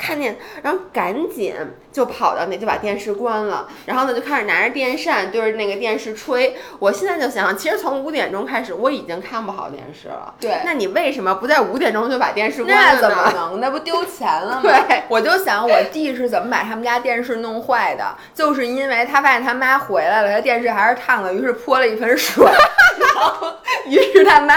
[0.00, 1.54] 看见，然后赶紧
[1.92, 6.56] 就跑到那就把电视关了，然后呢就开始拿着电扇对着那个电视吹。
[6.78, 10.32] 我现在就想想，其实从五点钟开始我已经看不好电视了。
[10.40, 13.00] 对那你为什么不在五点钟就把电视关那了呢？
[13.00, 13.60] 怎么能？
[13.60, 14.60] 那不丢钱了吗？
[14.88, 22.42] 对，我就想我弟是怎么把他们家电视弄坏的，就是因为他发现他妈回来了，他电视还是烫的，于是泼了一盆水，
[22.98, 23.52] 然后
[23.86, 24.54] 于是他妈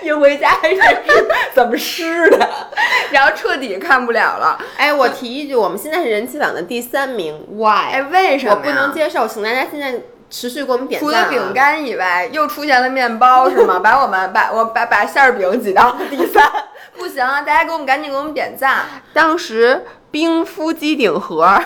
[0.00, 2.48] 一回家这是怎么湿的，
[3.10, 4.58] 然后彻底看不了了。
[4.76, 7.92] 哎，我提一句，我们现在是人气榜的第三名，why？
[7.92, 11.12] 哎，为什么我不能接受，请大家现在持续给我们点赞、啊。
[11.12, 13.78] 除了饼干以外，又出现了面包是吗？
[13.84, 16.50] 把我们把我把把馅儿饼挤到了第三，
[16.96, 17.42] 不行啊！
[17.42, 18.84] 大家给我们赶紧给我们点赞。
[19.12, 21.46] 当时冰敷机顶盒，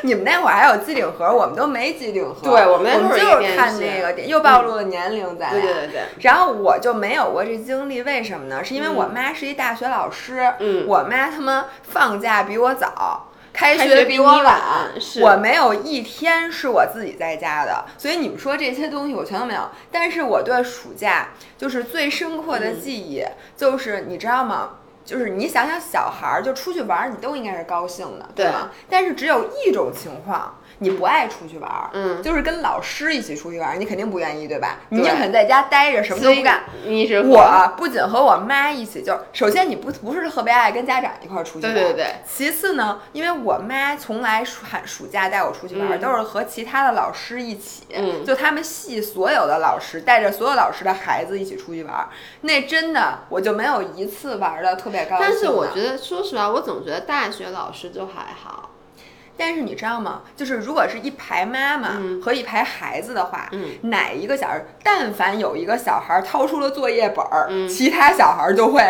[0.02, 2.40] 你们那会儿还有机顶盒，我们都没机顶盒。
[2.42, 5.60] 对我们就是看那个电，又暴露了年龄咱俩。
[5.60, 6.00] 对对对对。
[6.20, 8.62] 然后我就没有过这经历，为什么呢？
[8.64, 13.24] 是因为我妈是一大学老师，嗯我妈他妈放假比我早。
[13.50, 19.68] 开开学比我晚晚，是我没有一天是我自己在家的，所以你们说这些东西我全都没有。
[19.90, 23.24] 但是我对暑假就是最深刻的记忆，
[23.56, 24.74] 就是你知道吗？
[25.08, 28.70] 就是你想想，小孩儿就出去玩儿，你都应该是高兴的，对对吗？
[28.90, 34.78] 但是只有一种情况，你不爱出去玩儿，嗯就是跟老师一起出去玩儿，你肯定不愿意，对吧？
[34.90, 36.62] 你对宁肯在家待着，什么都不干。
[36.84, 42.06] 你是我不仅和我妈一起，就是首先你不不是特别爱跟家长一块儿出去玩，对对对。
[42.26, 52.08] 其次呢，因为我妈从来暑寒暑假带我出去玩，嗯都是和其他的老师一起，嗯就他们系所有的老师带着所有老师的孩子一起出去玩，
[52.42, 55.26] 那真的我就没有一次玩的特别高兴。
[55.28, 58.70] 但是我觉得，说实话，我总觉得大学老师就还好。
[59.38, 60.22] 但是你知道吗？
[60.36, 68.82] 就是如果是一排妈妈嗯和一排孩子的话，嗯哪一个小孩，但凡有一个小孩掏出了作业本儿，嗯其他小孩就会。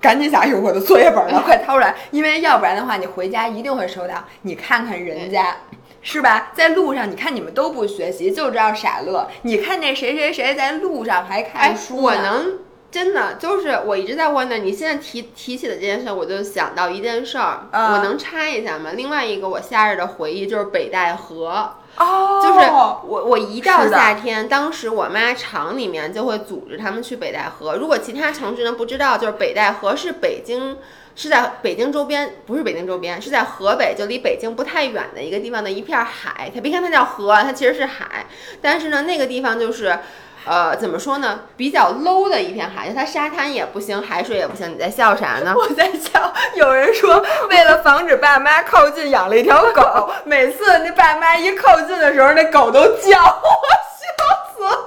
[0.00, 1.94] 赶紧想，哎呦，我的作业本儿呢，快掏出来！
[2.10, 4.14] 因为要不然的话，你回家一定会收到。
[4.40, 5.58] 你看看人家，
[6.02, 6.50] 是吧？
[6.56, 9.30] 在路上，你看你们都不学习，就知道傻乐。
[9.42, 12.58] 你看那谁谁谁在路上还哎看，书呢我能
[12.92, 18.90] 真的就是我一直在问的，你现在提提起的这件事儿，我就想到一件事儿，啊我能插一下吗？
[18.94, 21.72] 另外一个我夏日的回忆就是北戴河。
[21.96, 22.66] 哦，就是
[23.06, 27.76] 我，我一到夏天，当时我妈厂里面就会组织他们去北戴河。
[27.76, 30.76] 如果其他城市人不知道，就是北戴河是北京，
[31.16, 36.50] 是在北京周边，不是北京周边，是在河北，就离北京不太远的一个地方的一片海。
[36.54, 38.26] 它别看它叫河，它其实是海，
[38.62, 39.98] 但是呢，那个地方就是。
[40.44, 41.42] 呃，怎么说呢？
[41.56, 44.72] 比较 low 的一片海，就它沙滩也不行，海水也不行。
[44.72, 45.54] 你在笑啥呢？
[45.58, 50.10] 我在笑，有人说为了防止爸妈靠近，养了一条狗。
[50.24, 54.86] 每次那爸妈一靠近的时候，那狗都叫， 我笑死了。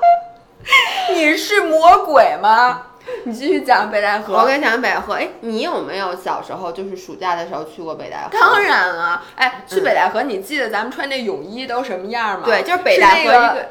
[1.14, 2.88] 你是魔鬼吗？
[3.24, 4.36] 你继续讲北戴河。
[4.36, 8.30] 我跟你讲北戴河，哎，你有没有小时候就是暑假的时候去过北戴河？
[8.32, 12.42] 当然了，哎，去北戴河，你记得咱们穿那泳衣都什么样吗？
[12.46, 13.70] 对，就是北戴河一个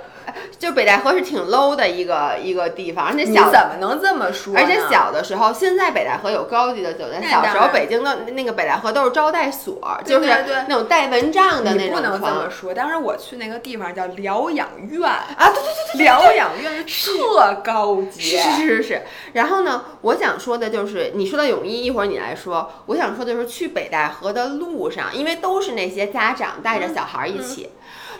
[0.58, 4.60] 就北戴河是挺 low 的一个一个地方，而且小怎么能这么说呢？
[4.60, 10.28] 而且小的时候，现在北戴河有高级的酒店，小时候北京的那个北戴河都是招待所，就是
[10.68, 12.48] 那种带蚊帐的那种你不能这么。
[12.50, 12.72] 说。
[12.74, 19.02] 当时我去那个地方叫疗养院啊，对对对对，疗养院特高级，是是是是是。
[19.32, 22.70] 然后呢，我想说的就是，你说的泳衣，一会儿你来说。
[22.86, 27.70] 我想说的就是，去北戴河的路上，因为都是那些家长带着小孩儿一起。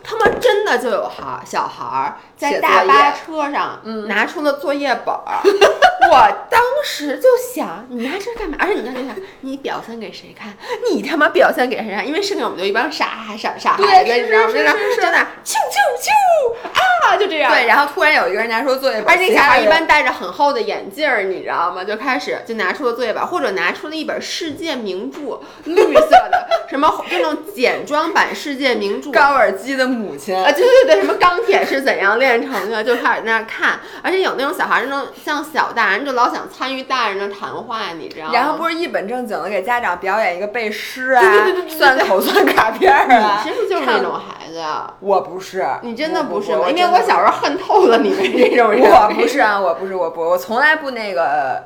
[0.05, 2.19] 他们真的就有孩小孩儿
[2.53, 5.41] 在大巴车上嗯拿出了作业本儿，
[6.11, 8.57] 我当时就想，你拿这干嘛？
[8.61, 10.53] 而且你看，你看，你表现给谁看？
[10.91, 12.07] 你他妈表现给谁看？
[12.07, 14.47] 因为剩下我们就一帮傻傻傻孩子，你知道吗？
[14.49, 17.53] 就在那儿是是在那儿啾啾啾啊，就这样。
[17.53, 21.85] 对，然后突然有一个人拿出作业本，而且小孩一般戴着很厚的眼镜儿，你知道吗？
[21.85, 29.11] 就开始就拿出了作业本，或者拿出了一本世界名著，绿色的，什么就那种简装版世界名著。
[29.11, 38.33] 高尔基的母亲啊，对对对，什么钢铁是怎样炼成的，就开始在那儿看，而且有那种小孩儿，那种像小大人，就老想参与大人的谈话，你知道吗？
[38.33, 44.95] 然后不是一本正经的给家长表演一个背诗啊，对对对对对对算口算卡片儿啊，你是不是就是那种孩子啊？
[45.01, 48.83] 我不是，你真的不是因为我小时候恨透了你们这种人。
[48.83, 51.65] 我不是啊，我不是，我不，我从来不那个。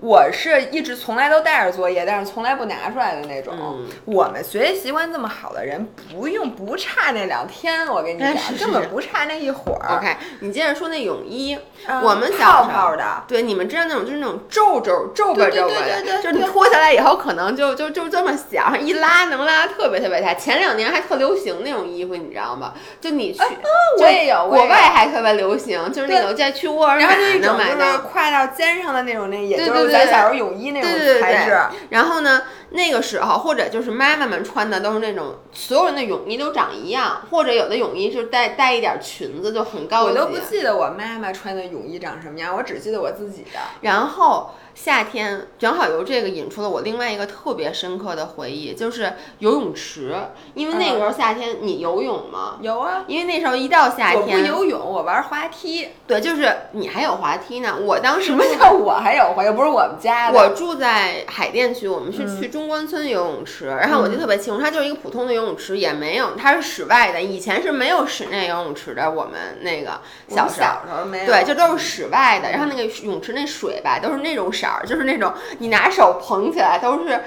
[0.00, 3.54] 我是一直从来都带着作业，但是从来不拿出来的那种。
[3.58, 9.96] 嗯我们学习习惯这么好的人，不用不差那两天，我跟你讲，哎是是根本不差那一会儿。
[9.96, 20.34] OK，你接着说那泳衣，嗯我们小泡时候泡的，对，你们知道那种就是那种皱皱皱巴对对皱巴的，对对对就是你脱下来以后可能就就就这么小，一拉能拉特别特别大。
[20.34, 22.72] 前两年还特流行那种衣服，你知道吗？
[23.00, 27.06] 就你去，就我也有我也有国外还特别流行，就是那种在去沃尔玛
[27.40, 27.98] 能买到。
[28.14, 31.56] 挎到肩上的那种，那也就对小时候泳衣那种材质。
[31.90, 40.10] 然后呢，那个时候或者就是妈妈们穿的都是那种所有人的泳衣都长一样，或者有的泳衣就带带一点裙子，就很高级。
[40.10, 43.58] 我都不记得我妈妈穿的泳衣长什么样，我只记得我自己的。
[43.80, 44.50] 然后
[44.80, 50.14] 夏天正好由这个引出了我另外一个特别深刻的回忆，就是游泳池。
[50.54, 52.58] 因为那个时候夏天你游泳吗？
[52.60, 55.88] 游啊，因为那时候一到夏天我不，游泳，我玩滑梯。
[56.06, 57.76] 对，就是你还有滑梯呢。
[57.82, 59.44] 我当时什么叫我还有滑？
[59.44, 60.38] 又不是我们家的。
[60.38, 69.10] 我住在海淀区，我们是嗯去中关村游泳池，然后我就特别清楚，它就是一个普通的游泳池，也没有，它是室外的，以前是没有室内游泳池的。
[69.10, 70.68] 我们那个小时候。
[70.68, 71.26] 小时候没有。
[71.26, 77.20] 对，就都是室外的，然后那个泳池那水吧，都是那种色儿，就是那种你拿手捧起来都是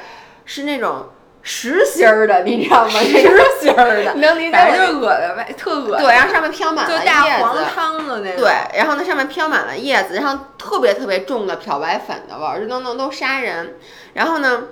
[0.46, 1.10] 是那种
[1.42, 3.00] 实心儿的，你知道吗？
[3.00, 6.06] 实心儿的， 能理解反正就是恶心呗，特恶心。
[6.06, 7.66] 对，然后上面飘满就了大黄叶子。
[7.74, 8.38] 汤的那种。
[8.38, 13.76] 对，然后那上面飘满了叶子，然后特别特别重的漂白粉的味儿，这都能都杀人。
[14.14, 14.64] 然后呢，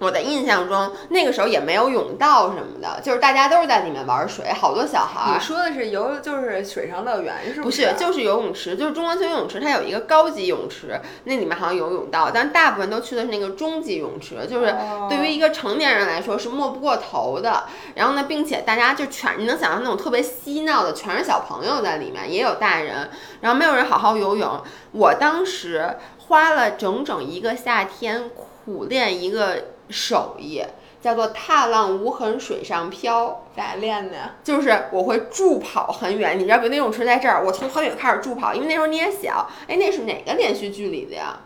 [0.00, 5.34] 我的印象中那个时候也没有泳道什么的，就是大家都是在里面玩水，好多小孩儿。
[5.34, 7.82] 你说的是游，就是水上乐园是不是？
[7.86, 17.64] 不是，就是游泳池，就是中关村游泳池，它有一个高级泳池，那里面好像有泳道，但大部分都去的是那个中级泳池，就是哦对于一个成年人来说是没不过头的。
[17.94, 23.10] 然后呢，并且大家就全，你能想象那种特别嬉闹的，全是小朋友在里面，也有大人，
[23.42, 24.62] 然后没有人好好游泳。
[24.92, 25.96] 我当时
[26.26, 30.62] 花了整整一个夏天苦练一个手艺，
[31.00, 33.44] 叫做踏浪无痕水上漂。
[33.56, 34.36] 咋练的呀？
[34.42, 39.50] 就是我会助跑很远，你知道，比如那泳池在这儿，我从很远开始助跑，因为那时候你也小。
[39.68, 41.40] 哎，那是哪个连续剧里的呀？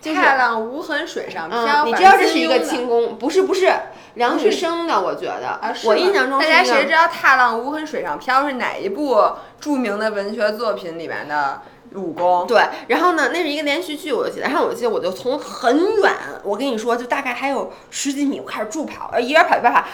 [0.00, 3.72] 就是踏浪无痕水上漂，嗯，你知道这是一个轻功，不是不是
[4.14, 5.58] 梁羽生的，我觉得。
[5.84, 9.24] 我印象中大家谁知道“踏浪无痕水上漂”是哪一部
[9.60, 11.62] 著名的文学作品里面的
[11.94, 12.46] 武功？
[12.46, 14.46] 对，然后呢，那是一个连续剧，我就记得。
[14.46, 19.86] 然后我记得我就从很远，我跟你说，就大概还有十几米，我开始助跑，呃一边跑一边跑，啊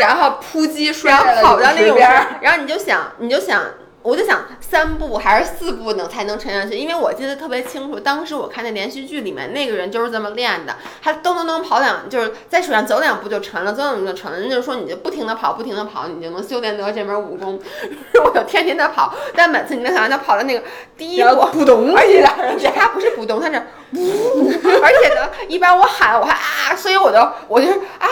[0.00, 3.64] 然后扑击摔然后跑到那边儿。，然后你就想，你就想，
[4.06, 17.60] 我就想三步还是四步能才能沉下去，因为我记得特别清楚，当时我看那连续剧里面那个人就是这么练的，他咚咚咚跑两，就是在水上走两步就沉了，走两步就沉了，人就说你就不停的跑，不停的跑，你就能修炼得这门武功。
[18.24, 20.62] 我就天天的跑，但每次你能想象他跑到那个
[20.96, 21.46] 第一步。
[21.46, 22.22] 扑咚，而且
[22.70, 23.60] 他不是不咚，他是
[23.94, 24.52] 呜，
[24.82, 28.06] 而且呢，一般我喊我还啊，所以我就我就啊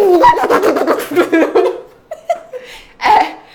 [0.00, 0.18] 呜，
[2.98, 3.38] 哎，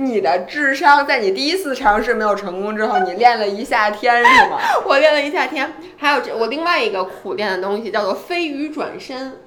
[0.00, 4.56] 你的智商在你第一次尝试没有成功之后，你练了一夏天是吗？
[4.86, 9.40] 我练了一夏天，还有这我另外一个苦练的东西叫做飞鱼转身。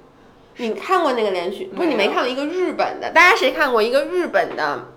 [0.56, 1.64] 你看过那个连续？
[1.74, 3.10] 不是你没看过一个日本的？
[3.10, 4.88] 大家谁看过一个日本的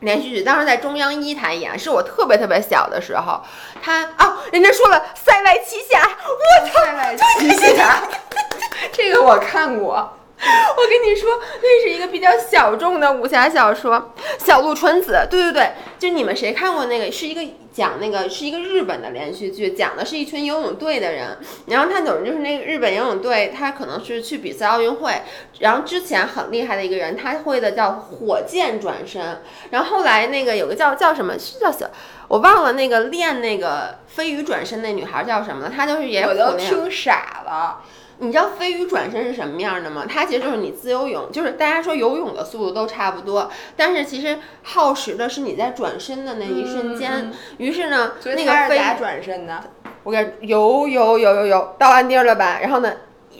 [0.00, 0.42] 连续剧？
[0.42, 3.40] 当时在中央一台演，是我特别特别小的时候。
[3.80, 6.84] 他啊，人家说了塞外奇侠，我操！
[6.84, 8.02] 塞外奇侠，
[8.92, 10.18] 这个我看过。
[10.76, 11.30] 我跟你说，
[11.62, 14.12] 那是一个比较小众的武侠小说，
[14.44, 15.12] 《小鹿纯子》。
[15.28, 17.12] 对对对，就你们谁看过那个？
[17.12, 21.36] 是一个讲那个是一个日本的连续剧，讲的是一群游泳队的人。
[21.66, 25.22] 然后他总就是那个日本游泳队，他可能是去比赛奥运会。
[25.58, 29.42] 然后之前很厉害的一个人，他会的叫火箭转身。
[29.70, 31.38] 然后后来那个有个叫叫什么？
[31.38, 31.86] 是叫小
[32.28, 35.72] 我忘了那个练那个飞鱼转身那女孩叫什么了？
[35.74, 37.82] 她就是也我都听傻了。
[38.20, 40.04] 你知道飞鱼转身是什么样的吗？
[40.08, 47.10] 它其实就是你自由泳，就是大家说游泳的速度都差不多，但是其实耗时的是你在转身的那一瞬间。
[47.12, 49.64] 嗯嗯于是呢，那个飞他是咋转身的？
[50.02, 52.58] 我给游游游游游到岸地儿了吧？
[52.60, 52.92] 然后呢，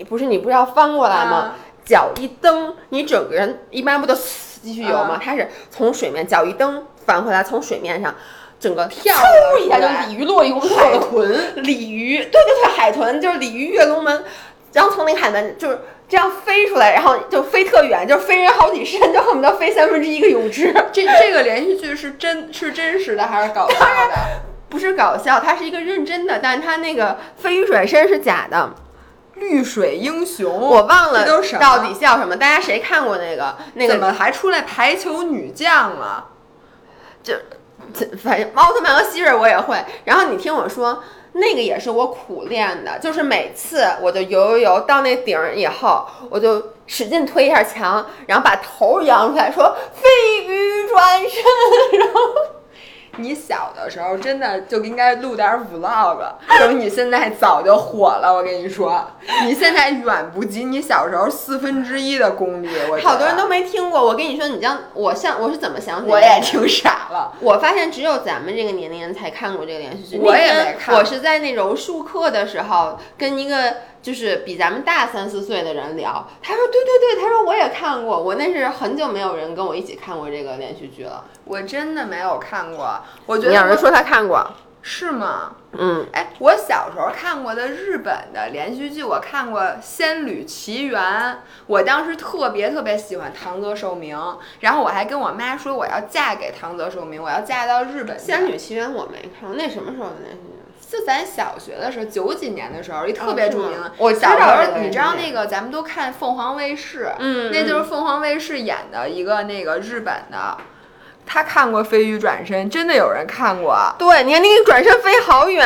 [0.08, 1.36] 不是你不是要翻过来吗？
[1.36, 5.14] 啊脚一蹬，你整个人一般不都继续游吗？
[5.14, 8.14] 啊它是从水面脚一蹬翻回来，从水面上
[8.60, 14.24] 整个跳嗖一下就出来鲤鱼落一公特海豚， 鲤鱼，对对对，海豚就是鲤鱼跃龙门，
[14.72, 20.72] 然后从那个海门就是这样飞出来，然后就飞特远，就飞人好几身，就恨不得飞三分之一个泳池。
[20.92, 24.14] 这这个连续剧是真是真实的还是搞笑的？
[24.68, 28.72] 不是搞笑，它是一个认真的，但是它那个飞鱼转身是假的，
[29.34, 31.26] 绿水英雄，我忘了
[31.58, 32.36] 到底叫什么。
[32.36, 33.94] 大家谁看过那个那个？
[33.94, 36.28] 怎么还出来排球女将了？
[37.22, 37.40] 这
[38.22, 39.76] 反正奥特曼和希瑞我也会。
[40.04, 41.02] 然后你听我说，
[41.32, 51.30] 那个也是我苦练的，就是每次我就游游游到那顶以后，我就使劲推一下墙，然后把头扬出来说飞鱼转身，
[52.00, 52.20] 然后
[53.16, 56.18] 你小的时候真的就应该录点 vlog，
[56.58, 58.32] 等你现在早就火了。
[58.32, 59.04] 我跟你说，
[59.44, 62.68] 你现在远不及你小时候四分之一的功力。
[62.90, 64.04] 我好多人都没听过。
[64.04, 66.10] 我跟你说，你像我像我是怎么想的？
[66.10, 67.32] 我也听傻了。
[67.40, 70.18] 我发现只有咱们这个年龄人才看过这个连续剧。
[70.18, 78.22] 我也没看我是在那柔术课的时候，跟一个就是比咱们大三四岁的人聊，他说对对对，他说我也看过。
[78.22, 81.24] 我那是很久没有人跟我一起看过这个连续剧了。
[81.44, 84.50] 我真的没有看过，我觉得我你要是说他看过，
[84.82, 85.56] 是吗？
[85.72, 91.00] 嗯，哎，我小时候看过的日本的连续剧，我看过《仙履奇缘》，
[91.66, 94.18] 我当时特别特别喜欢唐泽寿明，
[94.60, 98.16] 然后我还跟我妈说我要嫁给唐泽寿明，我要嫁到日本《。
[98.18, 100.49] 仙女奇缘》我没看过，那什么时候的连续剧？
[100.90, 103.92] 就咱小学的时候，九几年的时候，一特别著名的。
[103.98, 110.56] 我小时候，你知道那个咱们都看凤凰卫视，嗯那就是凤凰卫视演的一个那个日本的。
[111.24, 113.76] 他看过《飞鱼转身》，真的有人看过。
[113.96, 115.64] 对，你看那个转身飞好远。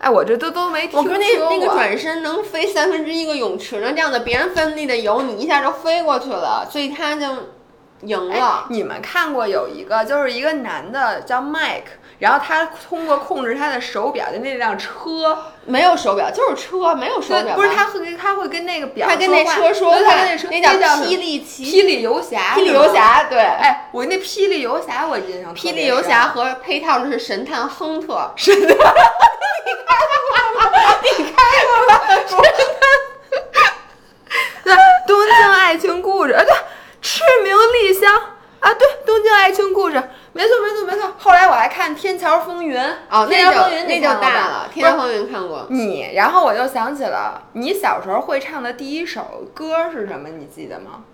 [0.00, 1.16] 哎，我这都都没听我说。
[1.16, 7.26] 那那个转身能飞三分之一个泳池呢，这样的别人奋力的游，你一下就飞过去了，所以他就
[8.00, 15.36] 赢哎了。，你们看过有一个，就是一个男的叫 Mike，然后他通过控制他的手表的那辆车，
[15.66, 17.56] 没有手表，就是车，没有手，表。
[17.56, 22.94] 不是他会跟他会跟那个表他跟那车说话，他跟那车那叫叫霹雳奇霹雳游侠，霹雳游。
[22.94, 23.38] 侠，对。
[23.38, 30.70] 哎，我那霹雳游侠我印象霹雳游侠和配套的是神探亨特，神探，你看过吗？
[31.02, 31.34] 你看
[31.66, 31.92] 过吗？
[32.26, 32.38] 神
[33.50, 33.74] 探
[34.64, 34.72] 对，
[35.06, 36.54] 《东京爱情故事》啊，对，
[37.02, 38.14] 《赤名丽香》
[38.60, 39.96] 啊，对，《东京爱情故事》，
[40.34, 41.14] 没错，没错，没错。
[41.16, 42.76] 后来我还看《天桥风云》
[43.08, 45.66] 哦，天桥风云》那就你看过吧大了，《天桥风云》看过。
[45.70, 50.28] 你，然后我就想起了你小时候会唱的第一首歌是什么？
[50.28, 51.04] 你记得吗？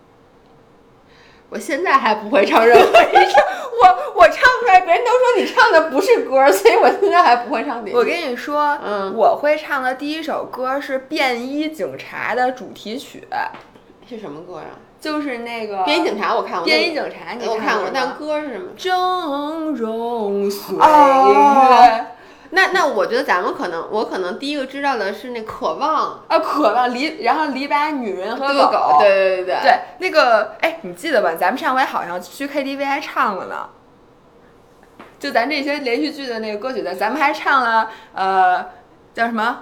[1.50, 3.36] 我现在还不会唱任何一首，
[3.82, 7.84] 我我唱出来，别人都说你唱的不是歌，所以我现在还不会唱。
[7.92, 13.26] 我跟你说，嗯我会唱的第一首歌是《便衣警察》的主题曲，
[14.08, 14.78] 是什么歌啊？
[15.00, 18.68] 就是那个便衣警察我看过，便衣警察你我看过，但歌是什么？
[18.76, 20.82] 峥嵘岁月。
[20.82, 22.06] 哦
[22.52, 31.32] 那那我觉得咱们可能，我可能第一个知道的是那渴望啊，渴望离，然后篱笆女人和这个狗，对对对对对，那个，哎，你记得吧？
[31.38, 33.68] 咱们上回好像去 KTV 还唱了呢。
[35.20, 38.66] 就咱这些连续剧的那个歌曲的，咱们还唱了，呃，
[39.14, 39.60] 叫什么？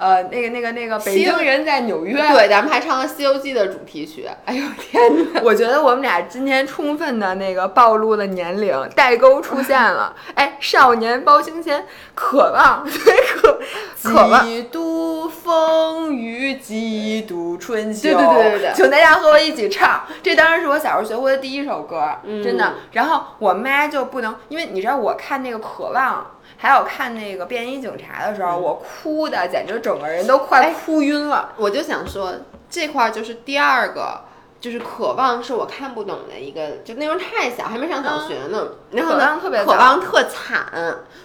[0.00, 2.14] 呃，那个、那个、那个，北京人在纽约。
[2.14, 4.26] 对，咱们还唱了《西游记》的主题曲。
[4.46, 5.42] 哎呦天哪！
[5.44, 10.16] 我觉得我们俩今天充分的那个暴露了年龄，代沟出现了。
[10.34, 11.84] 哎，少年包青天，
[12.14, 13.60] 渴望， 对渴
[14.02, 18.02] 渴望几度风雨几度春秋。
[18.02, 20.00] 对对对对对请大家和我一起唱。
[20.22, 22.72] 这当然是我小时候学会的第一首歌，嗯真的。
[22.92, 26.26] 然后我妈就不能，因为你知道我看那个渴望。
[26.62, 31.54] 还有看那个便衣警察的时候，我哭的简直整个人都快哎哭晕了。
[31.56, 32.34] 我就想说，
[32.68, 34.24] 这块儿就是第二个，
[34.60, 38.72] 就是渴望是我看不懂的一个，就那时候太小，还没上小学呢。
[38.90, 40.66] 然后呢，渴望特别渴望特惨，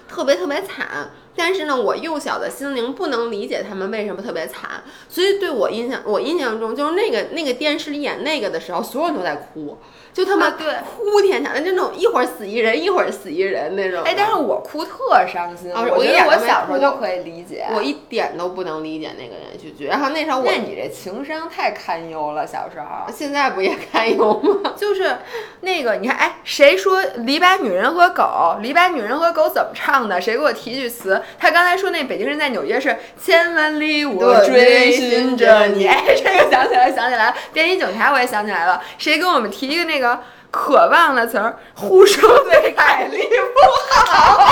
[0.08, 1.12] 特别特别惨。
[1.38, 9.78] 但是呢，我幼小的心灵不能理解他们为什么特别惨，所以对我印象，我印象中就是那个那个电视里演那个的时候，所有人都在哭，
[10.16, 14.02] 就他们啊对哭天抢地，就那种一会儿死一人，一会儿死一人那种。
[14.04, 17.66] 哎，但是我哭特伤心，哦我觉得我小时候就可以理解。
[17.76, 23.12] 我一点都不能理解那个连续剧，然后那时候我那你这情商太堪忧了，小时候。
[23.14, 24.74] 现在不也堪忧吗？
[24.80, 25.18] 就是
[25.60, 28.56] 那个，你看，哎，谁说李白女人和狗？
[28.62, 30.22] 李白女人和狗怎么唱的？
[30.22, 31.22] 谁给我提句词？
[31.38, 37.36] 他刚才说那北京人在纽约是千万里我追寻着你， 哎，这个想起来，想起来了。
[37.52, 40.05] 便衣警察我也想起来了，谁给我们提一个那个
[40.52, 41.58] 渴望的词儿？
[41.76, 44.38] 呼声对海丽不好。
[44.40, 44.50] 啊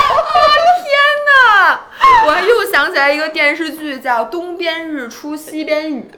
[0.84, 0.90] 天
[1.26, 1.80] 哪！
[2.26, 6.12] 我又想起来一个电视剧叫《东边日出西边雨》，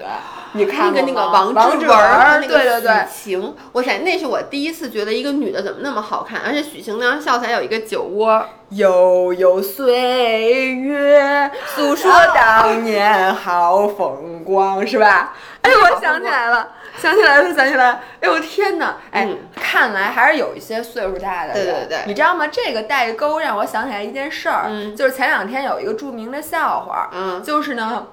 [0.53, 15.33] 你看那个那个王志文对对对个，许晴，我想那是我第一次觉得一个女的怎么那么好看，而且许晴那张笑起来有一个酒窝，悠悠岁月，诉说当年好风光，是吧？
[15.61, 16.67] 哎，我想起来了，
[16.97, 18.01] 想起来了，想起来了！
[18.21, 18.97] 哎呦天哪！
[19.11, 21.65] 哎，嗯看来还是有一些岁数大的人。
[21.65, 22.47] 对对对你知道吗？
[22.47, 28.07] 这个代沟让我想起来一件事儿，嗯就是前两天有一个著名的笑话，嗯，就是呢。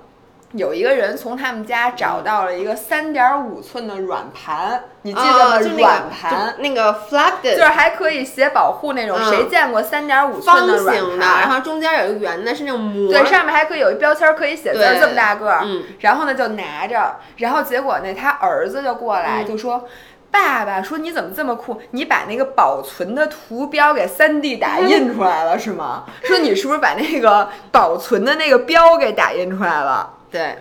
[0.53, 5.59] 有一个人从他们家找到了一个三点五寸的软盘，你记得吗？
[5.78, 9.16] 软盘那个 flap 的，就是还可以写保护那种。
[9.18, 11.40] 嗯谁见过三点五寸的软盘？
[11.40, 15.62] 然后中间有一个圆的，是那种膜，对，上面还可以有一标签儿，可以写字儿，这么大个儿。
[15.64, 19.88] 嗯然后呢，就拿着，然后结果呢，他儿子就过来嗯就说。
[20.30, 21.78] 爸爸说：“你怎么这么酷？
[21.90, 26.05] 你把那个保存的图标给 3D 打印出来了是吗？
[26.24, 30.11] 说你是不是把那个保存的那个标给打印出来了？
[30.33, 30.57] 对，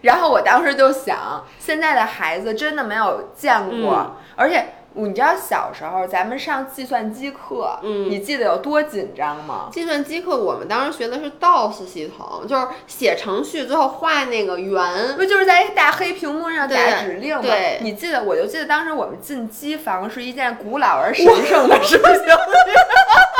[0.00, 9.68] 然后我当时就想，现在的孩子真的没有见过，嗯而且你知道小时候咱们上计算机课，嗯你记得有多紧张吗？
[9.70, 17.42] 计算机课我们当时学的是 DOS 系统，就是写程序最后画那个圆，不就是在一大黑屏幕上打指令吗？
[17.42, 22.06] 对你记得，我就记得当时我们进机房是一件古老而神圣的事情。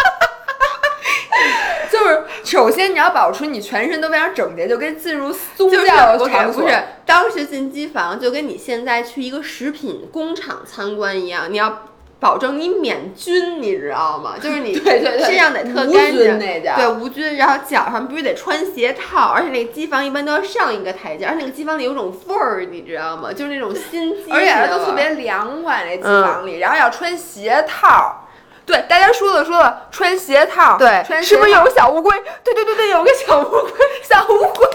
[1.91, 6.63] 就是首先你要保持你全身都非常整洁，就跟进入宗教场所。
[6.63, 6.75] 不是，
[7.05, 11.83] 当时进机房就跟你现在去一个食品工厂参观一样，你要
[12.19, 14.37] 保证你免菌，你知道吗？
[14.41, 16.39] 就是你身上得特干净，
[16.77, 23.33] 对无菌，然后脚上必须得穿鞋套，而且那个机房一般都要上一个台阶，而且那个机房里有种味儿，你知道吗？
[23.33, 28.22] 就是那种新机，而且都特别凉快，那机嗯房里，然后要穿鞋套。
[28.65, 32.11] 对，大家说了说了，穿鞋套，对穿是不是有个小乌龟？
[32.45, 34.67] 对对对对，有个小乌龟，小乌龟。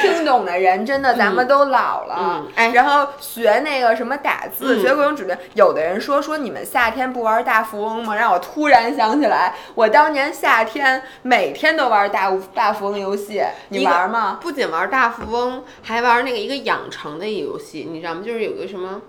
[0.00, 2.16] 听懂的人真的，咱们都老了。
[2.18, 5.36] 嗯哎然后学那个什么打字，嗯学各种指令。
[5.54, 8.14] 有的人说说你们夏天不玩大富翁吗？
[8.14, 14.38] 让我突然想起来，我当年夏天每天都玩大富大富翁游戏，你玩吗？
[14.40, 18.22] 不仅玩大富翁，还玩那个一个养成的游戏，你知道吗？
[18.24, 19.00] 就是有个什么，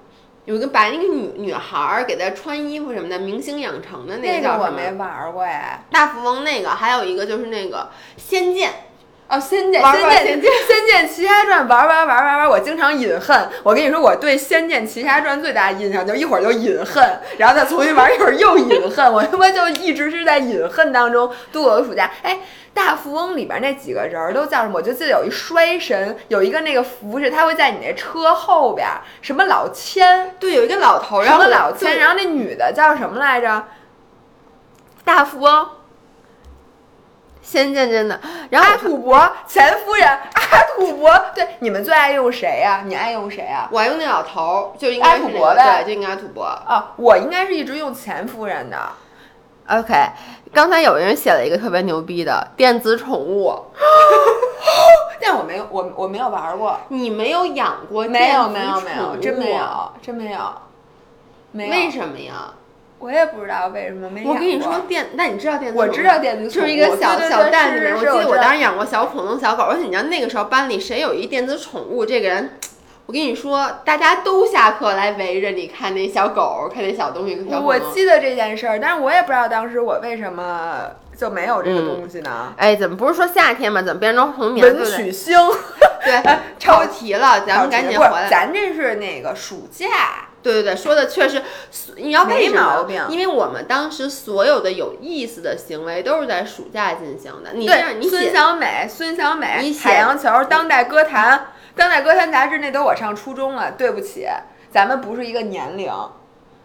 [0.46, 4.58] 有一个把那个女女孩儿给她穿衣服什么的，明星养成的那个叫什么？
[4.58, 5.84] 个我没玩过哎。
[5.92, 8.72] 大富翁那个，还有一个就是那个仙剑，
[9.30, 13.48] 哦，《仙剑》仙剑仙 剑仙剑奇侠传》玩玩玩玩玩，我经常隐恨。
[13.62, 17.08] 我跟你说，我对《仙剑奇侠传》最大的印象就一会儿就隐恨，
[17.38, 19.14] 然后再重新玩，一会儿又隐恨。
[19.14, 22.10] 我他妈就一直是在隐恨当中度过的暑假。
[22.24, 22.40] 哎，
[22.74, 24.72] 大富翁里边那几个人儿都叫什么？
[24.74, 33.66] 我就记得有一衰神，有一个那个服饰，他会在你那车后边儿，什么老千，对，有一个老头儿，什然后么老千，然后那女的叫什么来着？
[35.06, 35.68] 大富翁。
[37.50, 38.20] 仙剑真的，
[38.52, 46.44] 然后阿土伯前夫人阿土伯，对，你们最爱用谁呀、你爱用谁呀、我还用那老头儿，就应该是那个土伯呗对，就应该阿土伯。
[46.44, 46.94] 啊？
[46.96, 48.78] 我应该是一直用前夫人的。
[49.68, 49.94] OK，
[50.54, 53.52] 刚才有人写了一个特别牛逼的电子宠物，
[55.20, 60.40] 但我没有，我我没有玩过，你没有养过没有没有没有，宠真没有，真没有，
[61.52, 61.72] 没有。
[61.72, 62.54] 为什么呀？
[63.00, 64.34] 我也不知道为什么没养过。
[64.34, 67.96] 我跟你说电，那你知道电子我知道电子宠物就是一个小小蛋里面。
[67.96, 72.58] 我记得我当时养过小恐龙、小狗，而且你知道那个时候班里谁有一电子宠物，这个人，
[73.06, 77.36] 我跟你说，大家都下课来围着你看那小狗，看那小东西。
[77.64, 82.54] 我记得这件事儿，但是我也不知道当时我为什么就没有这个嗯东西呢？
[82.58, 83.82] 哎，怎么不是说夏天吗？
[83.82, 84.66] 怎么变成红棉？
[84.66, 85.38] 文曲星，
[86.04, 86.22] 对，
[86.60, 88.28] 超超题了，咱们赶紧回来。
[88.30, 89.88] 咱这是那个暑假。
[90.42, 91.42] 对对对，说的确实，
[91.98, 97.52] 你要为什么没毛病因为我们当时所有的有意思的行为都是在暑假进行的。
[97.54, 104.28] 你这对样，，你孙小美，孙小美你，海洋球，当代歌坛，当代歌坛杂志那都我上初中了，对不起，
[104.72, 105.92] 咱们不是一个年龄。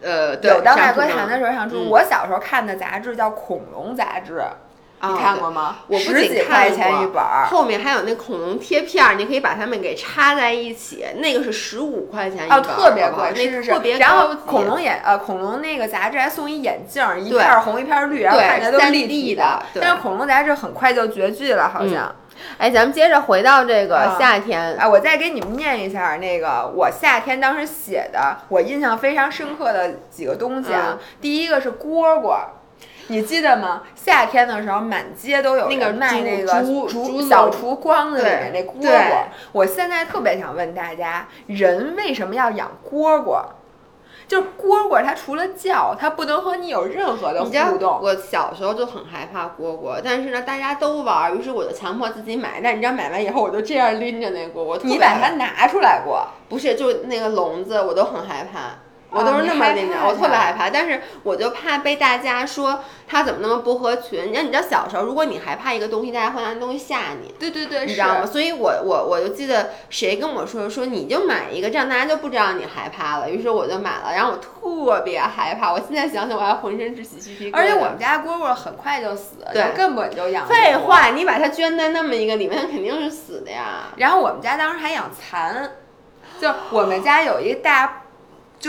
[0.01, 4.53] 呃，对有当代歌坛的时候上初中，嗯我小时候看的杂志叫《恐龙杂志》，啊
[5.01, 5.77] 你看过吗？
[5.87, 7.45] 我不十几仅看块钱过一本儿。
[7.47, 22.13] 后面还有那恐龙贴片儿，你可以把它们给插在一起，那个是十五块钱一哦，本儿，特别贵，那是是特别然后恐龙眼呃，恐龙那个杂志还送一眼镜儿，一片儿红一片儿绿，然后对看起来都是 3D 立体的但是恐龙杂志很快就绝迹了，好像。
[22.57, 30.97] 哎，咱们接着回到这个啊夏天，哎，我再给你们念一下那个我夏天当时写的，我印象非常深刻的几个东西啊。
[30.97, 32.39] 嗯第一个是蝈蝈。
[33.07, 33.83] 你记得吗？
[33.95, 39.23] 夏天的时候，满街都有那个卖那个竹竹小笼橱筐子里面那蝈蝈。
[39.51, 43.43] 我现在特别想问大家，人为什么要养蝈蝈？
[44.27, 47.99] 就是蝈蝈，它除了叫，它不能和你有任何的互动。
[48.01, 52.59] 我小时候就很害怕蝈蝈，但是呢，大家都玩儿，于是我就强迫自己买。
[52.63, 56.27] 但你知道买完以后，我就这样拎着那蝈蝈，你把它拿出来过？
[56.49, 58.71] 不是，就那个笼子，我都很害怕。
[59.15, 64.25] 我都是那么拎着，怕我特别害怕，但是我就怕被大家说他怎么那么不合群。
[64.25, 68.25] 你知道，你知道小时候，如果你害怕一个东西，大家会拿东西吓你，对对对，你知道吗？
[68.25, 73.29] 所以我我我就记得谁跟我说说你就买一个，这样大家就不知道你害怕了。
[73.29, 77.57] 于是我就买了，然后我特别害怕，我现在想想我还浑身是起鸡皮疙瘩。
[77.57, 80.45] 而且我们家蝈蝈很快就死，对就根本就养。
[80.45, 83.93] 废话，你把它圈在那么一个里面，它肯定是死的呀。
[83.97, 85.71] 然后我们家当时还养蚕，
[86.39, 88.03] 就我们家有一大，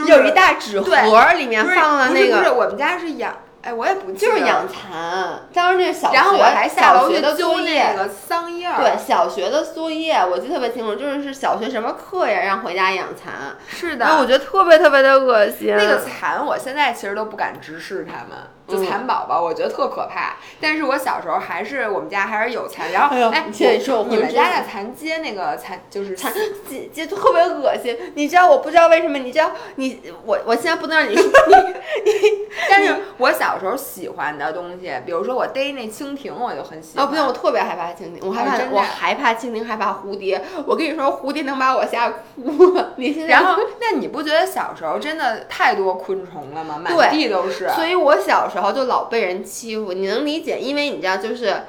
[0.05, 5.41] 就是有一大纸盒儿，里面放了那不是不是，个，我们家是养，哎，我也不记得就是养蚕。
[5.53, 8.77] 当时那是小学，然后我还下楼去揪作业那个桑叶儿。
[8.79, 13.57] 对，小学的作业我记得特别清楚，就是是小学什么课呀，让回家养蚕。
[13.69, 15.75] 是然后我觉得特别特别的恶心。
[15.77, 18.39] 那个蚕，我现在其实都不敢直视它们，
[18.69, 20.37] 就嗯蚕宝宝，我觉得特可怕。
[20.61, 26.33] 但是我小时候还是我们家还是有蚕，然后哎你现在说们家的蚕街那个蚕就是蚕
[26.69, 32.13] 姐姐特别恶心，你知道我不知道为什么，你知道你我我现在不能让你说你
[32.71, 37.05] 但是我小时候喜欢的东西，比如说我逮那蜻蜓，我就很喜欢。
[37.05, 40.43] 哦不行，我特别害怕蜻蜓，我害怕、我害怕蜻蜓，害怕蝴蝶。
[40.67, 42.77] 我跟你说，蝴蝶能把我吓哭。
[42.97, 46.81] 你现在然后， 那你不觉得小时候真的太多昆虫了吗？
[46.83, 47.69] 满地都是。
[47.71, 50.59] 所以我小时候然后就老被人欺负，你能理解？
[50.59, 51.65] 因为你知道，就是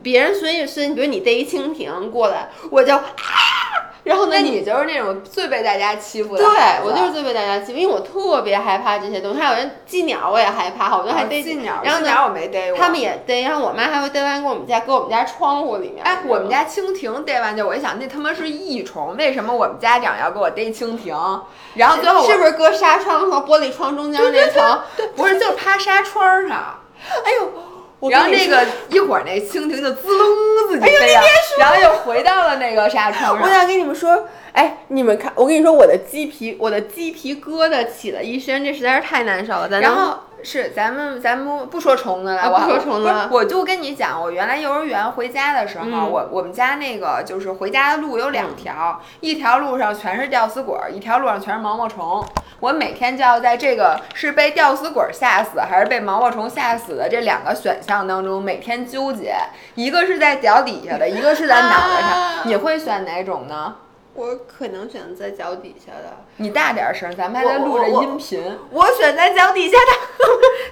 [0.00, 3.02] 别人所以是，比如你逮一蜻蜓过来，我就啊，
[4.04, 6.50] 然后呢，那你就是那种最被大家欺负的对。
[6.84, 9.40] 我就是最被大家欺负，因为我特别害怕这些东西。
[9.40, 12.78] 还有人寄鸟，我也害怕，好多还逮哦寄鸟，然后鸟我没逮过。
[12.78, 16.04] 他们也逮，然后我妈还会逮完给我们家，搁我们家窗户里面。
[16.04, 21.42] 哎，我们家蜻蜓逮完就，我一想那他妈是益虫，为什么我们家长要给我逮蜻蜓？
[21.74, 24.80] 然后最后我是不是搁纱窗和玻璃窗中间那层？
[24.96, 26.78] 对，不是就是趴纱窗上，
[27.24, 27.73] 哎呦，我
[28.10, 30.28] 然后那个一会儿那蜻蜓就滋隆
[30.68, 31.22] 自己飞上，
[31.58, 33.42] 然后又回到了那个纱窗上。
[33.42, 39.68] 我想跟你们说，哎，你们看，我跟你说，我的鸡皮，我的鸡皮疙瘩起了一身，这实在是太难受了。
[39.68, 52.24] 咱然后是咱们咱们不说虫子了，我啊不说虫子了我就跟你讲，我原来幼儿园回家的时候，嗯我我们家那个就是回家的路有两条，一条路上全是吊死鬼儿，一条路上全是毛毛虫。
[52.60, 59.34] 我每天就要在这个是被吊死鬼儿吓死还是被毛毛虫吓死的这两个选项当中每天纠结，
[59.74, 62.10] 一个是在脚底下的，一个是在脑袋上。
[62.10, 63.74] 啊你会选哪种呢？
[64.14, 68.58] 我可能选择在脚底下的，你大点声，咱们还在录着音频。
[68.70, 70.14] 我选在脚底下的。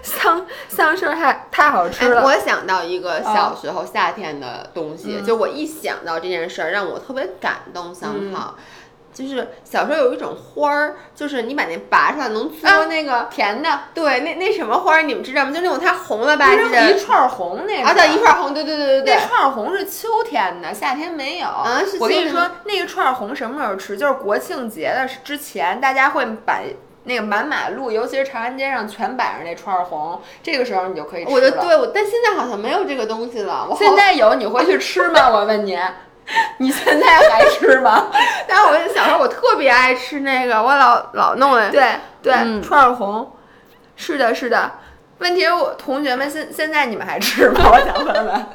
[0.02, 2.20] 桑桑葚太太好吃了。
[2.20, 7.94] 哎我想到一个啊小时候夏天的东西，嗯就我一想到这件事儿，让我特别感动。
[7.94, 8.56] 三号、
[9.12, 13.28] 就是小时候有一种花儿，就是你把那拔出来能嘬啊那个。
[13.30, 15.52] 甜的，对，那那什么花儿你们知道吗？
[15.52, 17.88] 就那种它红了吧不唧的，一串儿红那个。
[17.88, 19.26] 啊，对，一串红，对对对对对那。
[19.26, 21.46] 串儿红是秋天的，夏天没有。
[21.46, 23.96] 啊是我跟你说，那个串儿红什么时候吃？
[23.96, 26.60] 就是国庆节的之前，大家会把
[27.04, 31.34] 那个满马路，尤其是长安街上全摆上那串儿红，这个时候你就可以吃了。
[31.34, 33.68] 我就对我，但现在好像没有这个东西了。
[33.76, 35.28] 现，在有，你会去吃吗？
[35.30, 35.76] 我问你，
[36.58, 38.06] 你现在还吃吗？
[38.48, 41.68] 但是我小时候我特别爱吃那个，我老老弄哎。
[41.70, 41.82] 对
[42.22, 43.32] 对，嗯串儿红，
[43.96, 44.70] 是的，是的。
[45.18, 47.60] 问题是我同学们现现在你们还吃吗？
[47.72, 48.46] 我想问问。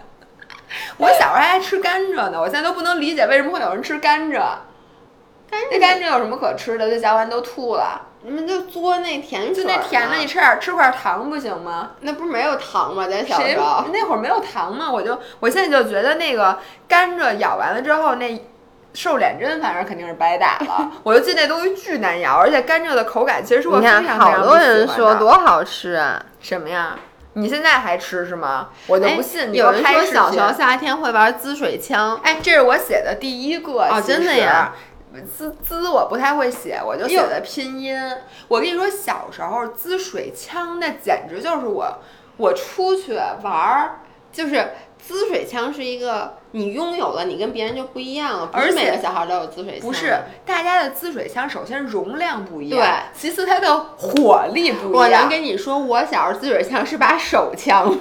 [0.97, 4.41] 我小时候还爱吃甘蔗呢，我现在都不能理解为什么会有人吃甘蔗。
[5.49, 6.89] 甘那甘蔗有什么可吃的？
[6.89, 8.01] 这嚼完都吐了。
[8.27, 11.91] 你们就嘬那甜水就，那甜的，你吃点儿吃块糖不行吗？
[12.01, 13.07] 那不是没有糖吗？
[13.09, 13.85] 咱小时候。
[13.93, 14.91] 那会儿没有糖吗？
[14.91, 18.41] 我就我现在就觉得那个甘蔗咬完了之后那。
[18.93, 26.19] 瘦脸针反正肯定是白打了， 我就记得那东西巨难咬，而且甘蔗的口感其实是我你非常，非常不喜好多人说多好吃啊！
[26.39, 26.95] 什么呀？
[27.33, 28.69] 你现在还吃是吗？
[28.87, 29.53] 我就哎不信。
[29.53, 34.73] 你有人说小时候夏天会玩滋水枪，哎，这是我写的第一个哦真的呀？
[35.21, 37.97] 滋滋我不太会写，我就写的拼音。
[38.47, 41.99] 我跟你说，小时候滋水枪那简直就是我，
[42.37, 44.01] 我出去玩儿。
[44.29, 49.87] 就是滋水枪是一个你拥有了，你跟别人就不一样了，不是而且每个小孩都有滋水枪。
[49.87, 50.15] 不是，
[50.45, 54.93] 大家的滋水枪首先容量不一样，对其次它的火力不一样。
[54.93, 57.89] 我能跟你说，我小时候滋水枪是把手枪，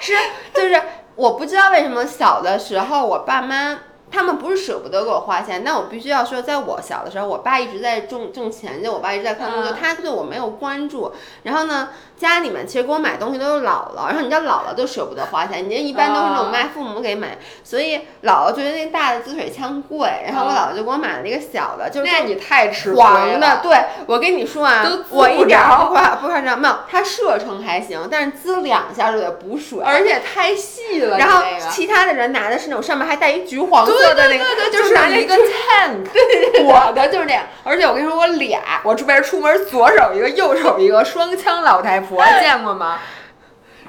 [0.00, 0.12] 是
[0.54, 0.82] 就是
[1.14, 3.78] 我不知道为什么小的时候我爸妈。
[4.16, 11.12] 他们不是舍不得给我花钱，但我必须要说，在我小的时候，我爸一直在挣挣钱，就我爸一直在看工作，嗯他对我没有关注。
[11.42, 23.60] 然后呢，家里面其实给我买东西都是姥姥，然后你知道姥姥都舍不得花钱，你家一般都是那种啊卖父母给买，所以姥姥觉得那大的滋水枪贵，然后我姥姥就给我买了一个小的，就是那你太吃亏黄的，了。
[23.62, 37.44] 对我跟你说啊都，我一点儿不夸不夸张，没有，它射程还行，但是滋两下就得补水，而且太细了，然后其他的人拿的是那种上面还带一橘黄色的那个，对对对，就是拿了一个 tank， 对对对，我的就是这样。
[37.62, 42.98] 而且我跟你说，我俩，我这边出门左手一个，右手一个，双枪老太婆，见过吗？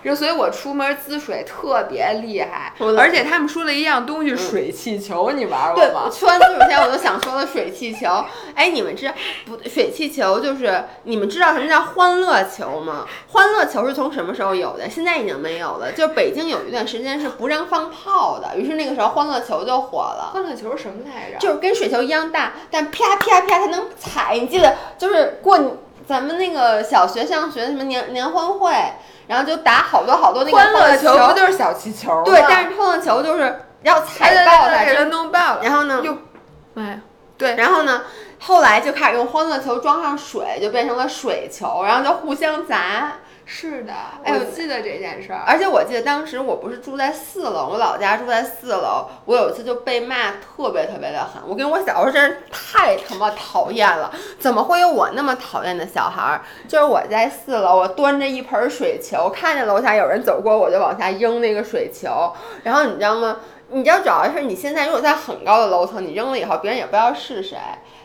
[0.03, 6.03] 就所以，我出门滋水特别厉害我，而且他们说了一样东西，水气球，你玩对，过吗？
[6.05, 8.23] 我说完滋水枪，我就想说了水气球。
[8.55, 9.11] 哎，你们知
[9.45, 9.57] 不？
[9.67, 13.05] 水气球就是你们知道什么叫欢乐球吗？
[13.29, 14.89] 欢乐球是从什么时候有的？
[14.89, 15.91] 现在已经没有了。
[15.91, 20.29] 就北京有一段时间是不让放炮的，于是那个时候欢乐球就火了。
[20.31, 21.37] 欢乐球是什么来着？
[21.39, 24.37] 就是跟水球一样大，但啪啪啪它能踩。
[24.39, 25.59] 你记得就是过
[26.07, 28.71] 咱们那个小学上学什么年年欢会，
[29.27, 32.23] 然后就打好多好多那个欢乐球，不就是小气球吗？
[32.23, 35.59] 对，但是欢乐球就是要哎踩爆它，对对给它弄爆了。
[35.61, 36.17] 然后呢，又，
[36.75, 36.99] 哎，
[37.37, 38.03] 对，然后呢，
[38.39, 43.17] 后来就开始用欢乐球装上水，就变成了水球，然后就互相砸。
[43.49, 43.93] 是的，
[44.23, 45.41] 哎我我记得这件事儿。
[45.47, 51.41] 而且我记得当时我不是住在四楼，我老家住在四楼，我有一次就被骂特别特别的狠。
[51.47, 56.41] 我跟我小时候真是太他妈讨厌了，怎么会有我那么讨厌的小孩儿？
[56.67, 62.33] 就是我在四楼，我端着一盆水球，看见楼下有人走过，我就往下扔那个水球。
[62.63, 63.37] 然后你知道吗？
[63.69, 67.57] 你知道主要是你现在如果在很高的楼层，你扔了以后，别人也不知道是谁。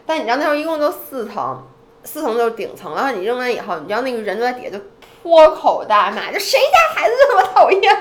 [0.07, 1.65] 但你知道那时候一共就四层，
[2.03, 4.79] 四层就是顶层，然后你扔完以后，你知道那个人就在底下就
[5.23, 7.97] 脱口大骂，就谁家孩子这么讨厌？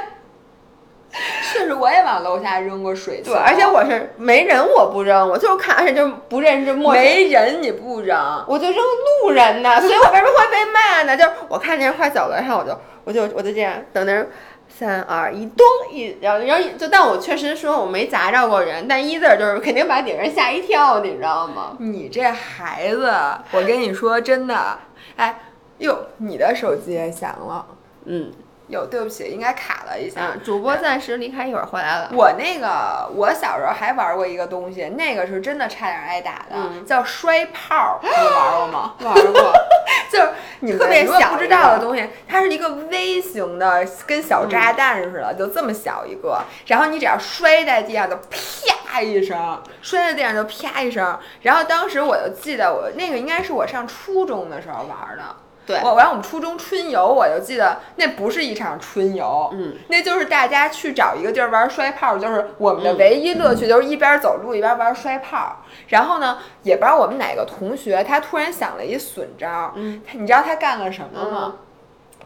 [1.52, 8.18] 确实，我也往楼下扔过水，对，而且我是没人我不扔，我就是看，而且就是不认识陌生，没人你不扔，
[8.48, 8.78] 我就扔
[9.24, 11.18] 路人呢， 所以我为什么会被骂呢？
[11.18, 14.30] 就是我看见人快走了，然后我就我就我就这样等那人。
[14.74, 21.76] 三二一，咚一，然后然后就，但我确实说我没砸着过人，但一字儿就是肯定把顶人吓一跳，你知道吗？
[21.80, 23.14] 你这孩子，
[23.52, 24.80] 我跟你说真的，
[25.18, 25.38] 哎，
[25.82, 27.66] 哟，你的手机也响了，
[28.06, 28.32] 嗯
[28.68, 30.22] 哟，对不起，应该卡了一下。
[30.22, 32.12] 啊，主播暂时离开，一会儿回来了。
[32.14, 38.94] 我那个，我小时候还玩过一个东西，那个是真的差点挨打的，嗯叫摔炮，你玩过吗？
[39.04, 39.54] 玩过，
[40.10, 40.20] 就
[40.68, 46.42] 是特别小不知道的东西，它是一个微型的，跟小炸弹似的，就这么小一个。
[46.68, 51.20] 然后你只要摔在地上，就啪一声，摔在地上就啪一声。
[51.42, 55.24] 然后当时我就记得我那个应该是我上初中的时候玩的。
[55.66, 65.58] 对我完我们初中春游，我就记得那不是一场春游，嗯，那就是大家去找一个地儿玩摔炮，就是我们的嗯唯一乐趣，就是一边走路一边玩摔炮。
[65.88, 71.56] 然后呢，也不知道我们哪个同学，他突然想了一损招，嗯他你知道他干了什么吗？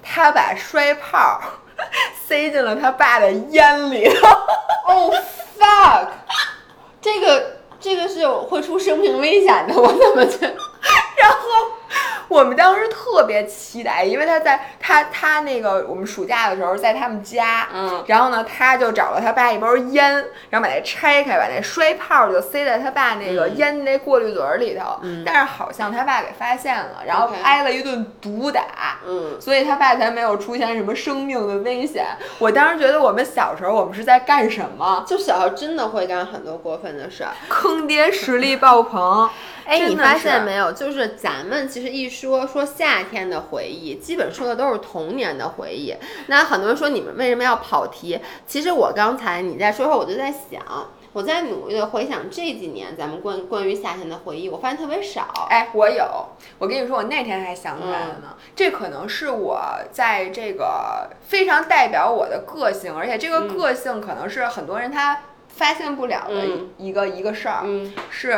[0.01, 1.41] 他把摔炮
[2.27, 4.27] 塞进了他爸的烟里头。
[4.87, 5.13] 哦、
[5.59, 6.07] fuck，
[7.01, 10.55] 这个这个是有会出生命危险的，我怎么觉得？
[11.17, 11.37] 然后
[12.27, 20.13] 我们当时特别期待，因为他在他他那个我们暑假的时候在他们家，嗯然后呢他就找了他爸一包烟，
[20.49, 28.63] 然后把那拆开，把那摔炮就塞在他爸那个嗯烟那过滤嘴儿里头，嗯但是好像他爸给发现了，然后挨了一顿毒打。
[29.07, 32.05] 嗯，所以他爸才没有出现什么生命的危险。
[32.39, 35.03] 我当时觉得我们小时候我们是在干什么？
[35.07, 37.31] 就小时候真的会干很多过分的事儿。
[37.47, 39.29] 坑爹实力爆棚！
[39.65, 40.71] 哎，你发现没有？
[40.71, 45.95] 就是咱们其实一说说夏天的回忆，基本说的都是童年的回忆。
[46.27, 48.19] 那很多人说你们为什么要跑题？
[48.45, 50.61] 其实我刚才你在说的时候，我就在想，
[51.13, 55.47] 我在努力的回想这几年咱们关关于夏天的回忆，我发现特别少。
[55.49, 56.05] 哎，我有，
[56.59, 58.27] 我跟你说，我那天还想起来了呢。
[58.27, 59.59] 嗯这可能是我
[59.91, 68.37] 在这个非常代表我的个性，而且这个嗯个性可能是很多人他发现不了的嗯一个、一个事儿，嗯是。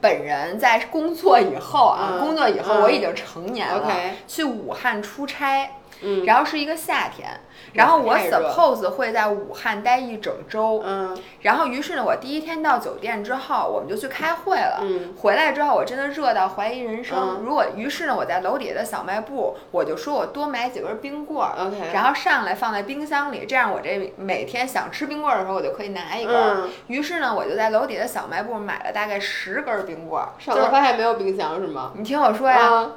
[0.00, 3.92] 本人在工作以后啊，嗯工作以后嗯我已经成年了
[4.26, 5.70] 去武汉出差，
[6.02, 6.24] 嗯。
[6.24, 7.28] 然后是一个夏天，
[7.72, 11.16] 然后我 suppose 会在武汉待一整周，嗯。
[11.42, 14.80] 然后于是呢，我第一天到酒店之后，我们就去开会了。
[14.82, 15.14] 嗯。
[15.18, 17.18] 回来之后，我真的热到怀疑人生。
[17.18, 17.42] 嗯。
[17.44, 31.92] 如果于是呢，我在楼底下的小卖部，我就说我多买几根冰棍儿 OK 然后上来放在冰箱里，这样我这每天想吃冰棍儿的时候，我就可以拿一根于是呢，我就在楼底下的小卖部买了大概十根儿冰棍上楼发现没有冰箱是吗？
[31.94, 32.90] 你听我说呀，啊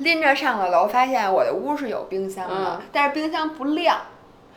[0.00, 3.96] 拎着上了楼，发现我的屋是有冰箱的，嗯但是冰箱不亮。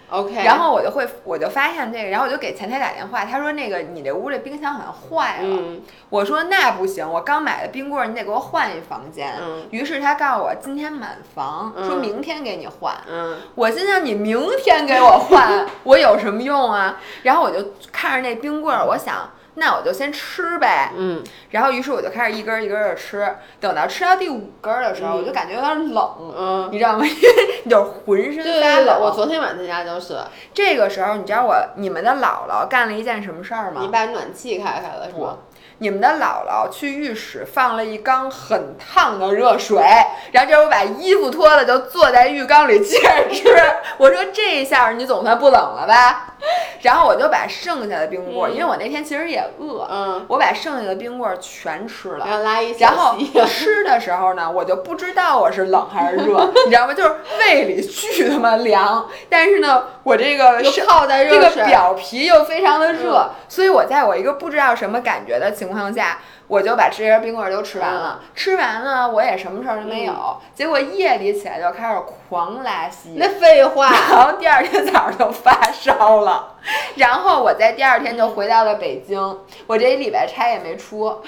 [0.09, 5.47] ，OK，然后我就会，我就发现这个，然后我就给前台打电话，他说那个你这屋这冰箱好像坏了。
[5.47, 9.33] 嗯我说那不行，我刚买的冰棍儿，你得给我换一房间。
[9.41, 12.95] 嗯于是他告诉我今天满房，嗯说明天给你换。
[13.09, 16.99] 嗯我心想你明天给我换， 我有什么用啊？
[17.23, 20.91] 然后我就看着那冰棍儿，我想那我就先吃呗。
[20.97, 26.09] 嗯然后于是我就开始一根儿一根的吃，等到吃到第五根儿的时候，嗯我就感觉有点冷。
[26.35, 27.05] 嗯，你知道吗？
[27.05, 27.19] 因 为
[27.63, 29.13] 你就是浑身对发对对，我冷。
[29.15, 30.17] 昨天晚上在家就是，
[30.53, 33.81] 这个时候，你知道我你们的姥姥干了一件什么事儿吗？
[33.81, 35.37] 你把暖气开开了是吗？
[35.79, 39.83] 你们的姥姥去浴室放了一缸很烫的热水，
[40.31, 43.43] 然后这时把衣服脱了，就坐在浴缸里接着吃。
[43.97, 46.32] 我说这一下你总算不冷了吧？
[46.83, 48.55] 然后我就把剩下的冰棍儿，嗯。
[48.55, 52.25] 因为我那天其实也饿，嗯，我把剩下的冰棍儿全吃了。
[52.25, 56.93] 然后拉一小然后溪吃的时候呢，我就不知道我是冷还是热， 你知道吗？
[56.93, 63.29] 就是胃里巨他妈凉，但是呢，我这个泡在这个，表皮又非常的热，嗯。
[63.47, 68.21] 所以我在我一个不知道什么感觉的情况下，我就把这些冰棍儿都吃完了。
[68.35, 70.37] 吃完了，我也什么事儿都没有。
[70.53, 76.55] 结果夜里起来就开始狂拉稀，那废话， 然后第二天早上就发烧了，
[76.95, 81.21] 然后我在第二天就回到了北京，我这一礼拜差也没出。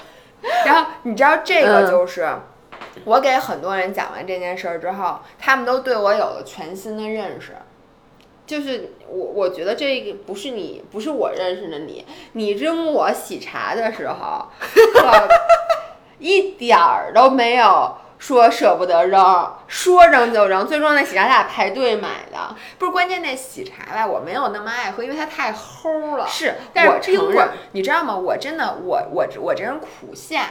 [0.64, 2.28] 然后你知道这个嗯就是。
[3.04, 7.54] 我给很多人讲完这件事儿之后，他们都对我有了全新的认识。
[8.46, 14.46] 就是我我觉得这个不是你，不是我认识的你，你扔我喜茶的时候，
[14.94, 15.28] 可
[16.18, 20.66] 一点儿都没有说舍不得扔，说扔就扔。
[20.66, 26.26] 最重要的喜茶咱俩排队买的，不是关键，那喜茶吧，我没有那么爱喝，因为它太齁了。
[26.28, 28.16] 是，但是冰棍儿，你知道吗？
[28.16, 30.50] 我真的，我我我这人苦夏，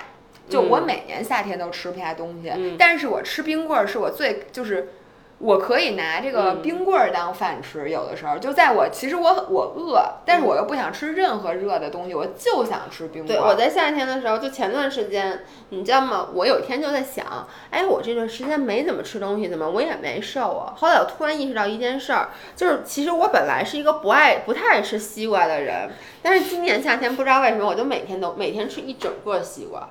[0.50, 4.90] 就我嗯每年夏天都吃不下东西，嗯但是我吃冰棍儿是我最就是。
[5.38, 13.46] 我可以拿这个嗯冰棍儿当饭吃，有的时候就在我其实我我饿，但是我又不想吃任何热的东西，我就想吃冰棍对，儿。
[13.46, 16.30] 我在夏天的时候，就前段时间，你知道吗？
[16.34, 20.74] 我有一天就在想，哎，我这段时间没怎么吃东西，怎么我也没瘦啊？
[20.78, 25.90] 后来我突然意识到一件事儿，就是其实我本来是一个不爱、不太爱吃西瓜的人，
[26.22, 29.90] 但是今年夏天不知道为什么，我就每天都每天吃一整个西瓜，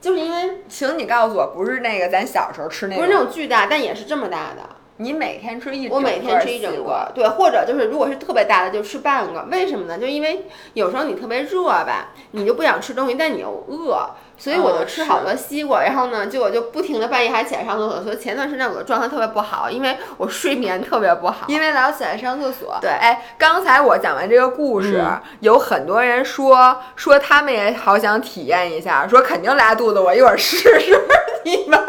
[0.00, 4.62] 就是因为请你告诉我，不是那个咱小时候吃那个不是那种巨大，但也是这么大的。
[4.98, 9.42] 你每天吃一整我每天吃一整个，对，或者就是如果是特别大的，就吃半个。
[9.50, 9.98] 为什么呢？
[9.98, 14.08] 就因为有时候你特别热吧，你就不想吃东西，但你又饿，
[14.38, 15.82] 所以我就嗯吃好多西瓜。
[15.82, 21.46] 然后呢，结果就不停的半夜还起来上厕所，所以前段时间我的状态特别不好，因为我睡眠特别不好。
[21.48, 22.78] 因为老起来上厕所。
[22.80, 31.00] 对哎，刚才我讲完这个故事，嗯有很多人说说他们也好想体验一下，说肯定拉肚子，我一会儿试试。
[31.44, 31.80] 你们，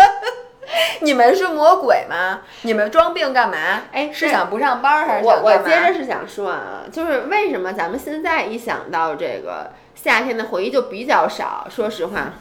[1.01, 2.41] 你们是魔鬼吗？
[2.61, 3.57] 你们装病干嘛？
[3.91, 9.71] 哎是想不上班还是我我接着是想说啊，就是为什么咱们现在一想到这个
[10.07, 11.67] 夏天的回忆就比较少？
[11.69, 12.33] 说实话，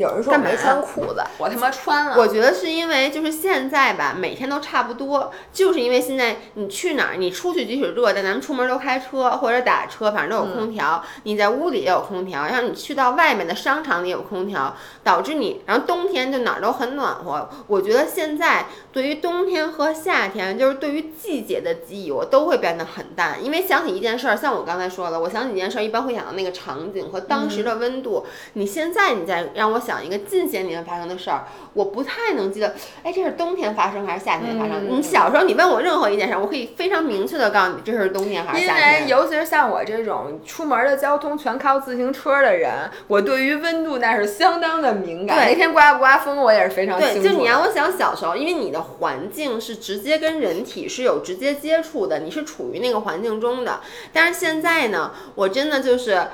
[0.00, 2.16] 有人说干嘛没穿裤子，我他妈穿了。
[2.16, 11.04] 我觉得是因为就是现在吧，每天都差不多，就是因为现在你去哪儿，你出去即使热，但咱们出门都开车或者打车，反正都有空调。
[11.24, 14.74] 你在屋里也有空调，然后你去到外面的商场里有空调，
[15.04, 17.50] 导致你，然后冬天就哪儿都很暖和。
[17.66, 28.24] 我觉得现在对于冬天和夏天，就是对于季节的记忆，我都会变得很淡，因为想起一件事儿，像我刚才说的，我想起一件事儿，一般会想到那个场景和当时的温度。
[28.54, 34.86] 你现在你再让我想一个近些年发生的事儿，我不太能记得，哎，这是冬天发生还是夏天发生？
[34.86, 39.00] 嗯你小时候你问我任何一件事儿，我可以非常明确的告诉你这是冬天还是夏天。
[39.00, 45.38] 因为尤其是像我这种出门的交通全靠自行车的人，我对于温度那是相当的敏感。
[45.38, 47.22] 对那天刮不刮风，我也是非常清，楚对。
[47.22, 53.80] 就你让我想小时候，因为你的环境是直接跟人体是有直接接触的，你是处于那个环境中的。
[54.12, 56.26] 但是现在呢，我真的就是。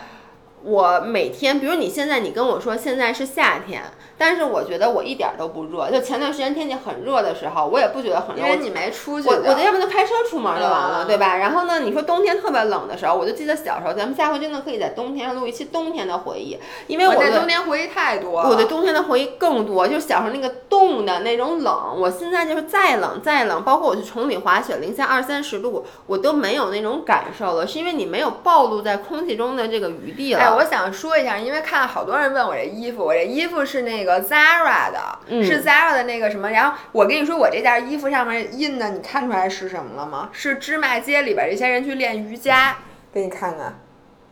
[0.67, 3.85] 我每天，比如你现在你跟我说现在是夏天，
[4.19, 5.89] 但是我觉得我一点儿都不热。
[5.93, 8.43] 就前段时间天气很热的时候，我也不觉得很热。
[8.43, 11.37] 因为你没出去我的我就要不就开车出门就完了，嗯对吧？
[11.37, 16.59] 然后呢，你说冬天特别冷的时候，我就记得小时候，咱们下回真的可以在冬天录一期冬天的回忆，
[16.89, 18.49] 因为我对我对冬天回忆太多了。
[18.51, 21.97] 我对冬天的回忆更多，就是小时候那个冻的那种冷。
[21.97, 30.41] 我现在就是再冷再冷，包括我去崇礼滑雪，零下二三十度，我都没有那种感受了，是因为你没有暴露在空气中的这个余地了。
[30.41, 36.51] 哎，我想说一下，因为看好多人问我这衣服，我这衣服是那个 Zara 的，嗯是 Zara 的那个什么。
[36.51, 40.31] 然后我跟你说，我这件衣服上面印的，你看出来是什么了吗？
[40.33, 42.77] 是芝麻街里边这些人去练瑜伽，
[43.13, 43.79] 给你看看，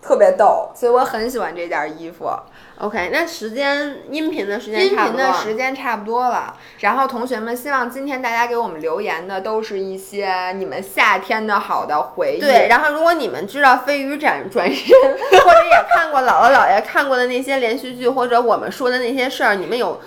[0.00, 0.72] 特别逗。
[0.74, 2.30] 所以我很喜欢这件衣服。
[2.78, 12.40] OK，那时间音频的时间音差不多频的时间差不多了，然后同学们，希望今天大家给我们留言的都是一些你们夏天的好的回忆。
[12.40, 20.00] 对，然后如果你们知道飞鱼转转身，或者也看过姥姥姥爷看过的那些连续剧，或者我们说的那些事儿，你们有，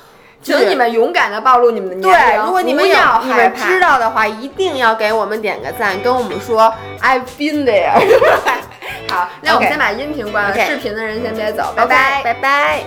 [0.47, 7.91] 请你们勇敢的暴露你们的年对，龄，如果你们要你们害怕知道的话，一定要给我们点个赞，跟我们说 I've been there。
[9.09, 12.21] 好，那我们先把音频关了视频的人先别走，拜拜。
[12.23, 12.83] 拜拜。